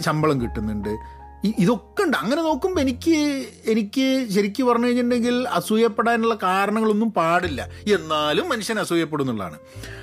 ശമ്പളം 0.00 0.42
കിട്ടുന്നുണ്ട് 0.42 1.23
ഇതൊക്കെ 1.44 2.02
ഉണ്ട്. 2.02 2.16
അങ്ങനെ 2.16 2.42
നോക്കുമ്പോൾ 2.42 2.80
എനിക്ക് 2.80 3.46
എനിക്ക് 3.66 4.28
ശരിക്കും 4.30 4.66
പറഞ്ഞു 4.66 4.86
കഴിഞ്ഞിട്ടുണ്ടെങ്കിൽ 4.86 5.48
അസൂയപ്പെടാനുള്ള 5.48 6.38
കാരണങ്ങളൊന്നും 6.42 7.12
പാടില്ല. 7.12 7.68
എന്നാലും 7.94 8.48
മനുഷ്യൻ 8.48 8.78
അസൂയപ്പെടുന്നുള്ളതാണ് 8.78 9.58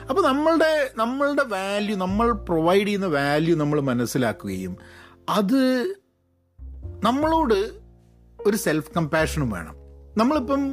അപ്പോൾ 0.10 0.28
നമ്മളുടെ 0.28 0.92
നമ്മളുടെ 0.96 1.44
വാല്യൂ 1.44 1.98
നമ്മൾ 1.98 2.32
പ്രൊവൈഡ് 2.32 2.88
ചെയ്യുന്ന 2.88 3.06
വാല്യൂ 3.06 3.56
നമ്മൾ 3.56 3.82
മനസ്സിലാക്കുകയും 3.82 4.78
അത് 5.30 5.96
നമ്മളോട് 7.04 7.72
ഒരു 8.46 8.58
സെൽഫ് 8.58 8.92
കമ്പാഷനും 8.98 9.50
വേണം. 9.50 9.76
നമ്മളിപ്പം 10.18 10.72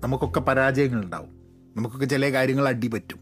നമുക്കൊക്കെ 0.00 0.40
പരാജയങ്ങൾ 0.40 1.04
ഉണ്ടാവും 1.04 1.30
നമുക്കൊക്കെ 1.76 2.06
ചില 2.06 2.32
കാര്യങ്ങൾ 2.32 2.68
അടി 2.68 2.86
പറ്റും. 2.86 3.20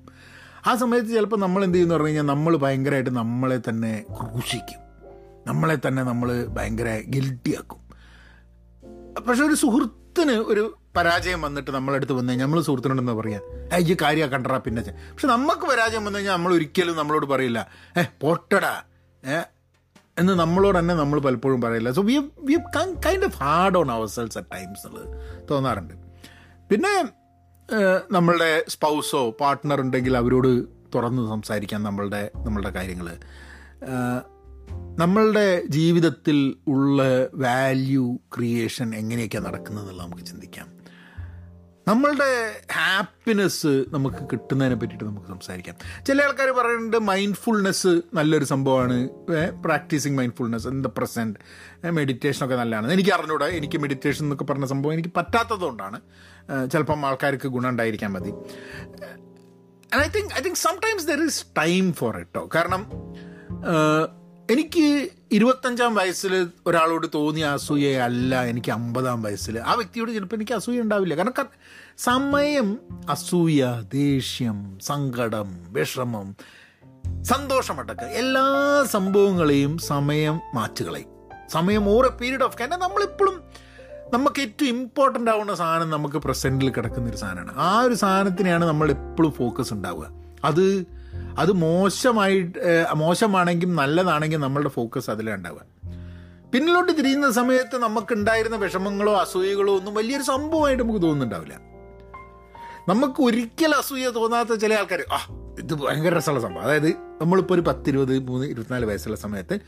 ആ 0.67 0.77
സമയത്ത് 0.77 1.09
ചിലപ്പോൾ 1.09 1.37
നമ്മൾ 1.37 1.65
എന്ത് 1.65 1.75
ചെയ്യുന്നു? 1.75 1.95
പറഞ്ഞു 1.95 2.09
കഴിഞ്ഞാൽ 2.09 2.23
നമ്മൾ 2.23 2.57
ഭയങ്കരമായിട്ട് 2.57 3.11
നമ്മളെ 3.11 3.61
തന്നെ 3.69 4.05
ക്രൂശിക്കും. 4.21 4.92
നമ്മളെ 5.47 5.77
തന്നെ 5.87 6.03
നമ്മൾ 6.03 6.29
ഭയങ്കര 6.57 6.89
ഗിൽട്ടിയാക്കും 7.15 7.81
പക്ഷെ 9.29 9.43
ഒരു 9.43 9.55
സുഹൃത്തിന് 9.55 10.37
ഒരു 10.53 10.63
പരാജയം 10.97 11.41
വന്നിട്ട് 11.43 11.71
നമ്മളടുത്ത് 11.71 12.13
വന്നു 12.13 12.31
കഴിഞ്ഞാൽ 12.31 12.47
നമ്മൾ 12.47 12.61
സുഹൃത്തിനോടെന്ന് 12.61 13.13
പറയാം 13.13 13.43
ഈ 13.91 13.97
കാര്യം 14.03 14.29
കണ്ടറാ 14.31 14.59
പിന്നെ 14.59 14.83
പക്ഷെ 15.13 15.29
നമുക്ക് 15.29 15.65
പരാജയം 15.73 16.05
വന്നു 16.05 16.19
കഴിഞ്ഞാൽ 16.19 16.35
നമ്മൾ 16.35 16.53
ഒരിക്കലും 16.53 16.97
നമ്മളോട് 16.97 17.27
പറയില്ല 17.27 17.61
ഏ 17.99 18.05
പൊട്ടടാ 18.21 18.75
ഏ 19.23 19.39
എന്ന് 20.19 20.33
നമ്മളോട് 20.33 20.79
തന്നെ 20.79 20.95
നമ്മൾ 20.95 21.19
പലപ്പോഴും 21.21 21.61
പറയില്ല. 21.61 21.91
So 21.91 22.03
we 22.03 22.17
we 22.49 22.57
kind 23.07 23.25
of 23.25 23.39
hard 23.43 23.79
on 23.79 23.91
ourselves 24.07 24.39
at 24.39 24.51
times 24.53 24.83
എന്നുള്ളത് 24.87 25.09
തോന്നാറുണ്ട്. 25.51 25.95
പിന്നെ 26.71 26.93
നമ്മളുടെ 28.11 28.51
സ്പൗസോ 28.69 29.31
പാർട്ട്ണർ 29.41 29.81
ഉണ്ടെങ്കിൽ 29.81 30.17
അവരോട് 30.17 30.51
തുറന്ന് 30.95 31.23
സംസാരിക്കാം 31.29 31.83
നമ്മളുടെ 31.83 32.31
നമ്മളുടെ 32.37 32.71
കാര്യങ്ങൾ 32.71 33.09
നമ്മളുടെ 34.99 35.63
ജീവിതത്തിൽ 35.67 36.55
ഉള്ള 36.67 37.03
വാല്യൂ 37.35 38.19
ക്രിയേഷൻ 38.37 38.95
എങ്ങനെയൊക്കെയാണ് 38.95 39.47
നടക്കുന്നതെന്നുള്ള 39.47 40.03
നമുക്ക് 40.03 40.23
ചിന്തിക്കാം. 40.23 40.73
നമ്മളുടെ 41.89 42.53
ഹാപ്പിനെസ് 42.73 43.85
നമുക്ക് 43.89 44.17
കിട്ടുന്നതിനെ 44.17 44.75
പറ്റിയിട്ട് 44.75 45.05
നമുക്ക് 45.05 45.27
സംസാരിക്കാം. 45.27 46.05
ചില 46.07 46.23
ആൾക്കാർ 46.23 46.51
പറയുന്നുണ്ട് 46.51 46.99
മൈൻഡ്ഫുൾനെസ് 46.99 48.01
നല്ലൊരു 48.15 48.45
സംഭവമാണ്. 48.45 49.09
Practising 49.65 50.19
mindfulness 50.19 50.69
in 50.69 50.83
the 50.83 50.87
present 50.87 51.39
മെഡിറ്റേഷനൊക്കെ 51.91 52.57
നല്ലതാണ്. 52.57 52.93
എനിക്ക് 52.93 53.11
അറിഞ്ഞൂടെ 53.11 53.45
എനിക്ക് 53.45 53.79
മെഡിറ്റേഷൻ 53.79 54.25
എന്നൊക്കെ 54.25 54.45
പറഞ്ഞ 54.45 54.65
സംഭവം 54.65 54.93
എനിക്ക് 54.93 55.09
പറ്റാത്തതുകൊണ്ടാണ് 55.17 56.01
ചിലപ്പം 56.71 57.07
ആൾക്കാർക്ക് 57.07 57.49
ഗുണം 57.49 57.69
ഉണ്ടായിരിക്കാൻ 57.69 58.13
മതി 58.13 58.31
I 59.97 60.09
think 60.17 60.35
I 60.35 60.43
think 60.43 60.57
sometimes 60.57 61.07
there 61.07 61.25
is 61.25 61.47
time 61.59 61.93
for 61.93 62.17
ഇട്ടോ 62.17 62.51
കാരണം 62.55 62.91
എനിക്ക് 64.51 65.09
ഇരുപത്തഞ്ചാം 65.33 65.95
വയസ്സിൽ 65.95 66.49
ഒരാളോട് 66.67 67.07
തോന്നിയ 67.15 67.45
അസൂയയല്ല 67.45 68.45
എനിക്ക് 68.45 68.73
അമ്പതാം 68.73 69.23
വയസ്സിൽ 69.23 69.59
ആ 69.59 69.75
വ്യക്തിയോട് 69.75 70.11
ചിലപ്പോൾ 70.11 70.37
എനിക്ക് 70.37 70.53
അസൂയ 70.53 70.81
ഉണ്ടാവില്ല. 70.81 71.15
കാരണം 71.15 71.47
സമയം 71.99 72.79
അസൂയ 73.11 73.83
ദേഷ്യം 73.93 74.79
സങ്കടം 74.83 75.73
വിഷമം 75.73 76.37
സന്തോഷമടക്കം 77.23 78.07
എല്ലാ 78.07 78.47
സംഭവങ്ങളെയും 78.91 79.79
സമയം 79.79 80.41
മാറ്റുകളെയും 80.55 81.11
സമയം 81.49 81.89
ഓരോ 81.89 82.09
പീരീഡ് 82.09 82.43
ഓഫ് 82.43 82.59
കാരണം 82.59 82.81
നമ്മളിപ്പോഴും 82.81 83.43
നമുക്ക് 84.13 84.41
ഏറ്റവും 84.41 84.69
ഇമ്പോർട്ടന്റ് 84.69 85.31
ആവുന്ന 85.31 85.55
സാധനം 85.55 85.91
നമുക്ക് 85.91 86.17
പ്രസന്റിൽ 86.17 86.71
കിടക്കുന്ന 86.71 87.11
ഒരു 87.11 87.17
സാധനമാണ്. 87.17 87.53
ആ 87.57 87.81
ഒരു 87.81 87.95
സാധനത്തിനെയാണ് 87.95 88.65
നമ്മൾ 88.65 88.91
എപ്പോഴും 88.91 89.33
ഫോക്കസ് 89.33 89.73
ഉണ്ടാവുക. 89.73 90.11
അത് 90.45 90.87
അത് 91.15 91.53
മോശമായി 91.53 92.53
മോശമാണെങ്കിൽ 92.95 93.75
നല്ലതാണെങ്കിൽ 93.75 94.37
നമ്മളുടെ 94.37 94.69
ഫോക്കസ് 94.69 95.11
അതിലുണ്ടാവുക 95.11 95.61
പിന്നിലോട്ട് 96.51 96.99
തിരിയുന്ന 96.99 97.31
സമയത്ത് 97.31 97.79
നമുക്കുണ്ടായിരുന്ന 97.79 98.57
വിഷമങ്ങളോ 98.57 99.15
അസൂയകളോ 99.21 99.77
ഒന്നും 99.77 99.95
വലിയൊരു 99.95 100.23
സംഭവമായിട്ട് 100.23 100.83
നമുക്ക് 100.83 101.03
തോന്നുന്നുണ്ടാവില്ല. 101.03 101.55
നമുക്ക് 102.89 103.23
ഒരിക്കലും 103.23 103.77
അസൂയ 103.77 104.09
തോന്നാത്ത 104.09 104.55
ചില 104.55 104.75
ആൾക്കാർ 104.75 105.05
ആ 105.13 105.19
ഇത് 105.59 105.75
ഭയങ്കര 105.75 106.17
രസമുള്ള 106.17 106.43
സംഭവം. 106.43 106.63
അതായത് 106.63 106.89
നമ്മളിപ്പോൾ 106.91 107.55
ഒരു 107.55 107.61
പത്തിരുപത് 107.61 108.19
മൂന്ന് 108.19 108.47
ഇരുപത്തിനാല് 108.47 108.87
വയസ്സുള്ള 108.87 109.17
സമയത്ത് 109.17 109.59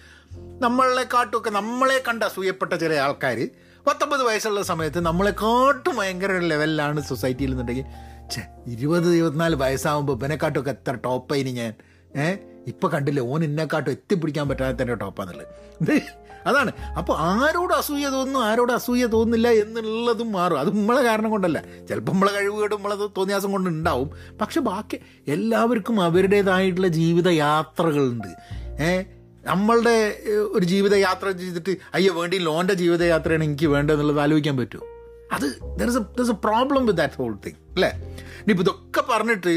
നമ്മളെക്കാട്ടുമൊക്കെ 0.63 1.51
നമ്മളെ 1.51 2.03
കണ്ട് 2.09 2.25
അസൂയപ്പെട്ട 2.25 2.73
ചില 2.73 2.95
ആൾക്കാർ 2.95 3.49
പത്തൊമ്പത് 3.87 4.23
വയസ്സുള്ള 4.23 4.63
സമയത്ത് 4.63 5.01
നമ്മളെക്കാട്ടും 5.01 5.97
ഭയങ്കര 5.97 6.33
ലെവലിലാണ് 6.33 7.01
സൊസൈറ്റിയിൽ 7.01 7.49
നിന്നുണ്ടെങ്കിൽ 7.49 7.85
ഛേ 8.35 8.43
ഇരുപത് 8.67 9.15
ഇരുപത്തിനാല് 9.15 9.57
വയസ്സാകുമ്പോൾ 9.57 10.13
ഇവനെക്കാട്ടൊക്കെ 10.13 10.71
എത്ര 10.71 10.95
ടോപ്പായിനി 10.95 11.51
ഞാൻ? 11.51 11.75
ഏഹ് 12.17 12.39
ഇപ്പം 12.67 12.93
കണ്ടില്ലേ 12.93 13.23
ഓൻ 13.23 13.45
എന്നെക്കാട്ടും 13.45 13.91
എത്തിപ്പിടിക്കാൻ 13.91 14.49
പറ്റാതെ 14.49 14.83
തന്നെ 14.83 14.95
ടോപ്പാന്നുള്ളത്. 14.95 16.01
അതാണ്. 16.47 16.73
അപ്പോൾ 16.99 17.17
ആരോട് 17.19 17.75
അസൂയ 17.75 18.09
തോന്നുന്നു 18.09 18.41
ആരോട് 18.41 18.73
അസൂയ 18.73 19.07
തോന്നുന്നില്ല 19.07 19.49
എന്നുള്ളതും 19.49 20.33
മാറും. 20.33 20.59
അത് 20.59 20.69
നമ്മളെ 20.69 21.03
കാരണം 21.03 21.31
കൊണ്ടല്ല. 21.31 21.63
ചിലപ്പോൾ 21.89 22.13
നമ്മളെ 22.13 22.33
കഴിവുകേടും 22.33 22.77
നമ്മളെ 22.77 22.97
തോന്നിയാസം 23.17 23.53
കൊണ്ട് 23.53 23.71
ഉണ്ടാവും. 23.71 24.11
പക്ഷെ 24.41 24.61
ബാക്കി 24.61 24.99
എല്ലാവർക്കും 25.29 26.01
അവരുടേതായിട്ടുള്ള 26.01 26.89
ജീവിത 26.89 27.29
യാത്രകളുണ്ട് 27.29 28.29
ഏഹ് 28.83 29.05
നമ്മളുടെ 29.45 30.19
ഒരു 30.53 30.65
ജീവിതയാത്ര 30.65 31.31
ചെയ്തിട്ട് 31.31 31.77
അയ്യോ 31.95 32.15
വേണ്ടി 32.15 32.39
ലോന്റെ 32.39 32.75
ജീവിതയാത്രയാണ് 32.75 33.45
എനിക്ക് 33.45 33.67
വേണ്ടതെന്നുള്ളത് 33.67 34.21
ആലോചിക്കാൻ 34.21 34.57
പറ്റുമോ 34.57 34.87
അത് 35.35 35.47
there 35.77 35.89
is 35.89 35.99
there 35.99 36.23
is 36.23 36.31
a 36.31 36.39
problem 36.45 36.87
with 36.87 36.99
that 36.99 37.15
whole 37.15 37.39
thing 37.47 37.59
അല്ലേ? 37.75 37.91
ഇനിയിപ്പോൾ 38.41 38.63
ഇതൊക്കെ 38.63 39.03
പറഞ്ഞിട്ട് 39.11 39.55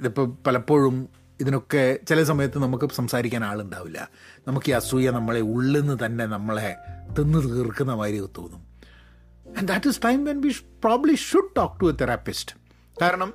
ഇതിപ്പോൾ 0.00 0.34
പലപ്പോഴും 0.46 0.96
ഇതിനൊക്കെ 1.40 1.98
ചില 2.08 2.22
സമയത്ത് 2.22 2.58
നമുക്ക് 2.58 2.90
സംസാരിക്കാൻ 2.90 3.44
ആളുണ്ടാവില്ല. 3.44 4.10
നമുക്ക് 4.46 4.70
ഈ 4.70 4.72
അസൂയ 4.72 5.10
നമ്മളെ 5.10 5.40
ഉള്ളിൽ 5.40 5.80
നിന്ന് 5.80 6.04
തന്നെ 6.04 6.26
നമ്മളെ 6.26 6.76
തിന്ന് 7.18 7.56
തീർക്കുന്ന 7.56 7.94
മാതിരി 7.94 8.28
തോന്നും. 8.36 8.62
And 9.58 9.68
that 9.68 9.88
is 9.88 10.02
time 10.04 10.24
when 10.24 10.40
we 10.40 10.52
probably 10.84 11.14
should 11.14 11.56
talk 11.56 11.80
to 11.80 11.90
a 11.90 11.96
therapist 12.00 12.54
കാരണം 13.02 13.30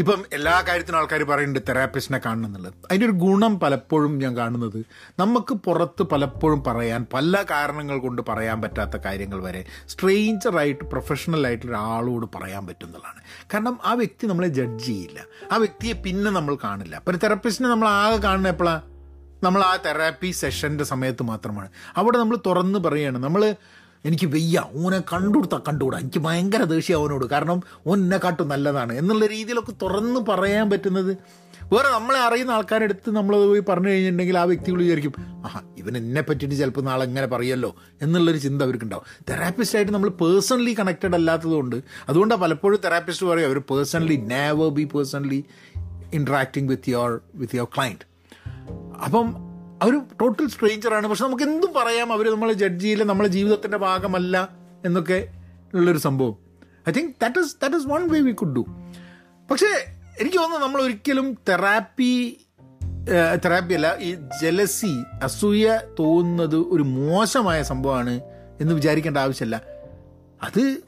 ഇപ്പം 0.00 0.24
എല്ലാ 0.32 0.64
കാര്യത്തിനും 0.68 0.98
ആൾക്കാർ 0.98 1.22
പറയുന്നുണ്ട് 1.22 1.66
തെറാപ്പിസ്റ്റിനെ 1.68 2.20
കാണണം 2.26 2.46
എന്നുള്ളത് 2.46 2.72
അതിന്റെ 2.72 3.06
ഒരു 3.06 3.12
ഗുണം 3.12 3.60
പലപ്പോഴും 3.60 4.18
ഞാൻ 4.18 4.36
കാണുന്നത്. 4.36 4.86
നമുക്ക് 5.18 5.54
പുറത്ത് 5.54 6.02
പലപ്പോഴും 6.02 6.64
പറയാൻ 6.64 7.06
പല 7.14 7.44
കാരണങ്ങൾ 7.50 7.98
കൊണ്ട് 7.98 8.22
പറയാൻ 8.28 8.62
പറ്റാത്ത 8.62 8.96
കാര്യങ്ങൾ 8.96 9.42
വരെ 9.42 9.64
സ്ട്രെയിഞ്ചറായിട്ട് 9.88 10.84
പ്രൊഫഷണൽ 10.84 11.46
ആയിട്ടുള്ള 11.46 11.76
ഒരാളോട് 11.76 12.26
പറയാൻ 12.34 12.66
പറ്റുന്നതാണ്. 12.66 13.20
കാരണം 13.54 13.78
ആ 13.84 13.94
വ്യക്തി 13.94 14.26
നമ്മളെ 14.26 14.48
ജഡ്ജ് 14.48 14.86
ചെയ്യില്ല. 14.86 15.18
ആ 15.52 15.56
വ്യക്തിയെ 15.56 15.92
പിന്നെ 15.92 16.30
നമ്മൾ 16.30 16.56
കാണില്ല. 16.64 16.96
അപ്പം 16.96 17.16
തെറാപ്പിസ്റ്റിനെ 17.16 17.70
നമ്മൾ 17.70 17.88
ആകെ 17.88 18.16
കാണുന്ന 18.16 18.48
എപ്പോഴാണ് 18.48 18.82
നമ്മൾ 19.42 19.62
ആ 19.62 19.76
തെറാപ്പി 19.76 20.30
സെഷന്റെ 20.30 20.84
സമയത്ത് 20.84 21.22
മാത്രമാണ്. 21.22 21.68
അവിടെ 21.96 22.18
നമ്മൾ 22.18 22.38
തുറന്ന് 22.46 22.78
പറയുകയാണ് 22.78 23.18
നമ്മൾ 23.18 23.54
എനിക്ക് 24.04 24.26
വെയ്യ. 24.26 24.64
ഓനെ 24.74 25.00
കണ്ടുകൊടുത്ത 25.00 25.58
കണ്ടുകൂടാ. 25.68 25.98
എനിക്ക് 25.98 26.18
ഭയങ്കര 26.18 26.64
ദേഷ്യം 26.64 26.98
അവനോട് 26.98 27.26
കാരണം 27.26 27.60
ഓൻ 27.86 27.98
എന്നെ 27.98 28.18
കാട്ടും 28.18 28.48
നല്ലതാണ്. 28.48 28.92
എന്നുള്ള 28.92 29.26
രീതിയിലൊക്കെ 29.26 29.72
തുറന്ന് 29.82 30.20
പറയാൻ 30.20 30.70
പറ്റുന്നത്. 30.70 31.16
വേറെ 31.72 31.88
നമ്മളെ 31.88 32.18
അറിയുന്ന 32.18 32.50
ആൾക്കാരെടുത്ത് 32.50 33.10
നമ്മൾ 33.10 33.36
പോയി 33.36 33.60
പറഞ്ഞു 33.60 33.88
കഴിഞ്ഞിട്ടുണ്ടെങ്കിൽ 33.88 34.38
ആ 34.38 34.42
വ്യക്തികൾ 34.42 34.78
വിചാരിക്കും 34.78 35.12
ആ 35.18 35.62
ഇവൻ 35.78 35.96
എന്നെ 35.96 36.20
പറ്റിയിട്ട് 36.20 36.56
ചിലപ്പോൾ 36.56 36.80
നാളെ 36.80 37.06
എങ്ങനെ 37.06 37.26
പറയുമല്ലോ 37.26 37.76
എന്നുള്ളൊരു 38.02 38.38
ചിന്ത 38.38 38.62
അവർക്ക് 38.62 38.84
ഉണ്ടാവും 38.84 39.24
തെറാപ്പിസ്റ്റായിട്ട് 39.30 39.92
നമ്മൾ 39.92 40.10
പേഴ്സണലി 40.10 40.76
കണക്റ്റഡ് 40.78 41.14
അല്ലാത്തതുകൊണ്ട് 41.14 41.80
അതുകൊണ്ടാണ് 42.08 42.40
പലപ്പോഴും 42.40 42.80
തെറാപ്പിസ്റ്റ് 42.84 43.26
പറയും 43.26 43.46
അവർ 43.46 43.58
personally 43.58 44.14
never 44.14 44.68
be 44.68 44.84
personally 44.84 45.44
interacting 46.12 46.68
with 46.68 46.90
your 46.90 47.20
with 47.34 47.56
your 47.56 47.68
client 47.76 48.04
അപ്പം 49.04 49.49
അവർ 49.82 49.98
ടോട്ടൽ 50.20 50.48
സ്ട്രേഞ്ചറാണ് 50.48 51.06
പക്ഷെ 51.08 51.24
നമുക്ക് 51.24 51.42
എന്തും 51.42 51.72
പറയാം. 51.76 52.12
അവർ 52.12 52.30
നമ്മളെ 52.30 52.52
ജഡ്ജ് 52.52 52.84
ചെയ്യില്ല. 52.84 53.04
നമ്മളെ 53.04 53.28
ജീവിതത്തിന്റെ 53.28 53.76
ഭാഗമല്ല 53.76 54.48
എന്നൊക്കെ 54.84 55.28
ഉള്ളൊരു 55.74 55.98
സംഭവം. 55.98 56.36
I 56.88 56.92
think 56.92 57.12
that 57.22 57.40
is 57.40 57.56
that 57.62 57.76
is 57.76 57.86
one 57.86 58.08
way 58.08 58.20
we 58.20 58.32
could 58.32 58.54
do 58.56 58.66
പക്ഷേ 59.50 59.66
എനിക്ക് 60.20 60.36
തോന്നുന്നു 60.36 60.66
നമ്മൾ 60.66 60.82
ഒരിക്കലും 60.82 61.38
തെറാപ്പി 61.48 62.40
തെറാപ്പി 63.44 63.74
അല്ല 63.74 63.96
ഈ 63.98 64.16
ജലസി 64.42 65.02
അസൂയ 65.22 65.80
തോന്നുന്നത് 65.98 66.56
ഒരു 66.56 66.82
മോശമായ 66.82 67.62
സംഭവമാണ് 67.62 68.20
എന്ന് 68.60 68.74
വിചാരിക്കേണ്ട 68.74 69.18
ആവശ്യമില്ല. 69.18 69.62
അത് 70.42 70.82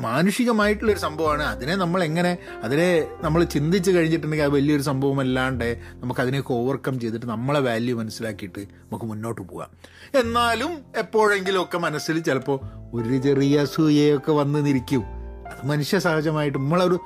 മാനുഷികമായിട്ടുള്ളൊരു 0.00 0.98
സംഭവമാണ്. 0.98 1.42
അതിനെ 1.42 1.76
നമ്മൾ 1.76 2.04
എങ്ങനെ 2.04 2.38
അതിനെ 2.62 3.06
നമ്മൾ 3.20 3.44
ചിന്തിച്ച് 3.44 3.90
കഴിഞ്ഞിട്ടുണ്ടെങ്കിൽ 3.90 4.46
അത് 4.46 4.52
വലിയൊരു 4.52 4.82
സംഭവമല്ലാണ്ട് 4.82 5.64
നമുക്ക് 5.64 6.02
നമുക്കതിനെയൊക്കെ 6.02 6.52
ഓവർകം 6.52 7.00
ചെയ്തിട്ട് 7.00 7.26
നമ്മളെ 7.26 7.60
വാല്യൂ 7.60 7.98
മനസ്സിലാക്കിയിട്ട് 7.98 8.58
നമുക്ക് 8.58 9.04
മുന്നോട്ട് 9.04 9.40
പോകാം. 9.40 9.70
എന്നാലും 10.14 10.84
എപ്പോഴെങ്കിലുമൊക്കെ 10.96 11.78
മനസ്സിൽ 11.78 12.18
ചിലപ്പോൾ 12.18 12.60
ഒരു 12.94 13.18
ചെറിയ 13.18 13.60
അസൂയയൊക്കെ 13.60 14.32
വന്ന് 14.32 14.66
നിൽക്കും 14.66 15.04
അത് 15.46 15.66
മനുഷ്യ 15.66 15.98
സഹജമായിട്ട് 15.98 16.58
നമ്മളൊരു 16.58 17.00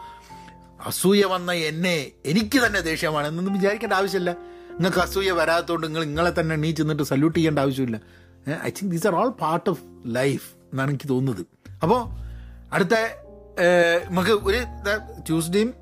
അസൂയ 0.87 1.25
വന്ന 1.25 1.53
എന്നെ 1.53 2.07
എനിക്ക് 2.25 2.67
തന്നെ 2.67 2.81
ദേഷ്യമാണ് 2.81 3.27
എന്നൊന്നും 3.27 3.55
വിചാരിക്കേണ്ട 3.55 3.93
ആവശ്യമില്ല. 3.93 4.37
നിങ്ങൾക്ക് 4.71 4.99
അസൂയ 4.99 5.31
വരാത്തതുകൊണ്ട് 5.31 5.87
നിങ്ങൾ 5.87 6.05
നിങ്ങളെ 6.05 6.41
തന്നെ 6.41 6.57
നീ 6.57 6.73
ചെന്നിട്ട് 6.73 7.03
സല്യൂട്ട് 7.03 7.39
ചെയ്യേണ്ട 7.39 7.59
ആവശ്യമില്ല. 7.59 8.01
I 8.65 8.71
think 8.71 8.93
these 8.93 9.07
are 9.07 9.15
all 9.15 9.29
part 9.29 9.71
of 9.71 9.81
life 10.07 10.47
എന്നാണ് 10.73 10.91
എനിക്ക് 10.91 11.09
തോന്നുന്നത്. 11.09 11.47
അപ്പോൾ 11.83 12.28
അടുത്ത 12.73 12.95
നമുക്ക് 14.11 14.31
ഒരു 14.31 14.59
ട്യൂസ്ഡേയും 15.29 15.75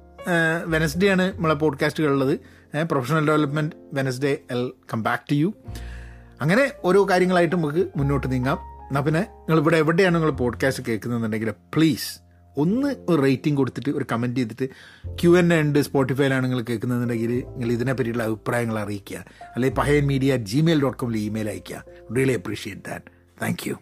വെനസ്ഡേ 0.67 1.09
ആണ് 1.09 1.37
നമ്മളെ 1.37 1.55
പോഡ്കാസ്റ്റുകളുള്ളത് 1.55 2.35
professional 2.83 3.27
development 3.27 3.77
Wednesday 3.93 4.39
I'll 4.51 4.73
come 4.93 5.03
back 5.03 5.23
to 5.31 5.35
you 5.35 5.55
അങ്ങനെ 6.41 6.73
ഓരോ 6.85 7.07
കാര്യങ്ങളായിട്ട് 7.11 7.57
നമുക്ക് 7.57 7.89
മുന്നോട്ട് 7.97 8.33
നീങ്ങാം. 8.33 8.59
എന്നാൽ 8.89 9.03
പിന്നെ 9.03 9.21
നിങ്ങൾ 9.21 9.61
ഇവിടെ 9.61 9.77
എവിടെയാണ് 9.77 10.15
നിങ്ങൾ 10.15 10.31
പോഡ്കാസ്റ്റ് 10.31 10.83
കേൾക്കുന്നതെന്നുണ്ടെങ്കിൽ 10.89 11.51
പ്ലീസ് 11.75 12.09
ഒന്ന് 12.57 12.97
ഒരു 13.09 13.23
റേറ്റിംഗ് 13.23 13.59
കൊടുത്തിട്ട് 13.59 13.91
ഒരു 13.91 14.07
കമന്റ് 14.13 14.37
ചെയ്തിട്ട് 14.37 14.67
ക്യു 15.09 15.39
എൻ 15.39 15.61
ഉണ്ട് 15.61 15.79
സ്പോട്ടിഫൈയിലാണ് 15.83 16.45
നിങ്ങൾ 16.45 16.61
കേൾക്കുന്നതെന്നുണ്ടെങ്കിൽ 16.63 17.33
നിങ്ങൾ 17.47 17.73
ഇതിനെ 17.73 17.93
പറ്റിയുള്ള 17.93 18.23
അഭിപ്രായങ്ങൾ 18.23 18.79
അറിയിക്കുക. 18.79 19.25
അല്ലെങ്കിൽ 19.55 19.77
Pahayan 19.77 20.07
media 20.07 20.33
at 20.33 20.45
Gmail 20.45 20.83
dot 20.83 20.99
കോമിൽ 20.99 21.19
email 21.19 21.49
അയയ്ക്കുക 21.49 21.83
really 22.17 22.33
appreciate 22.33 22.83
that 22.89 23.05
thank 23.43 23.69
you 23.69 23.77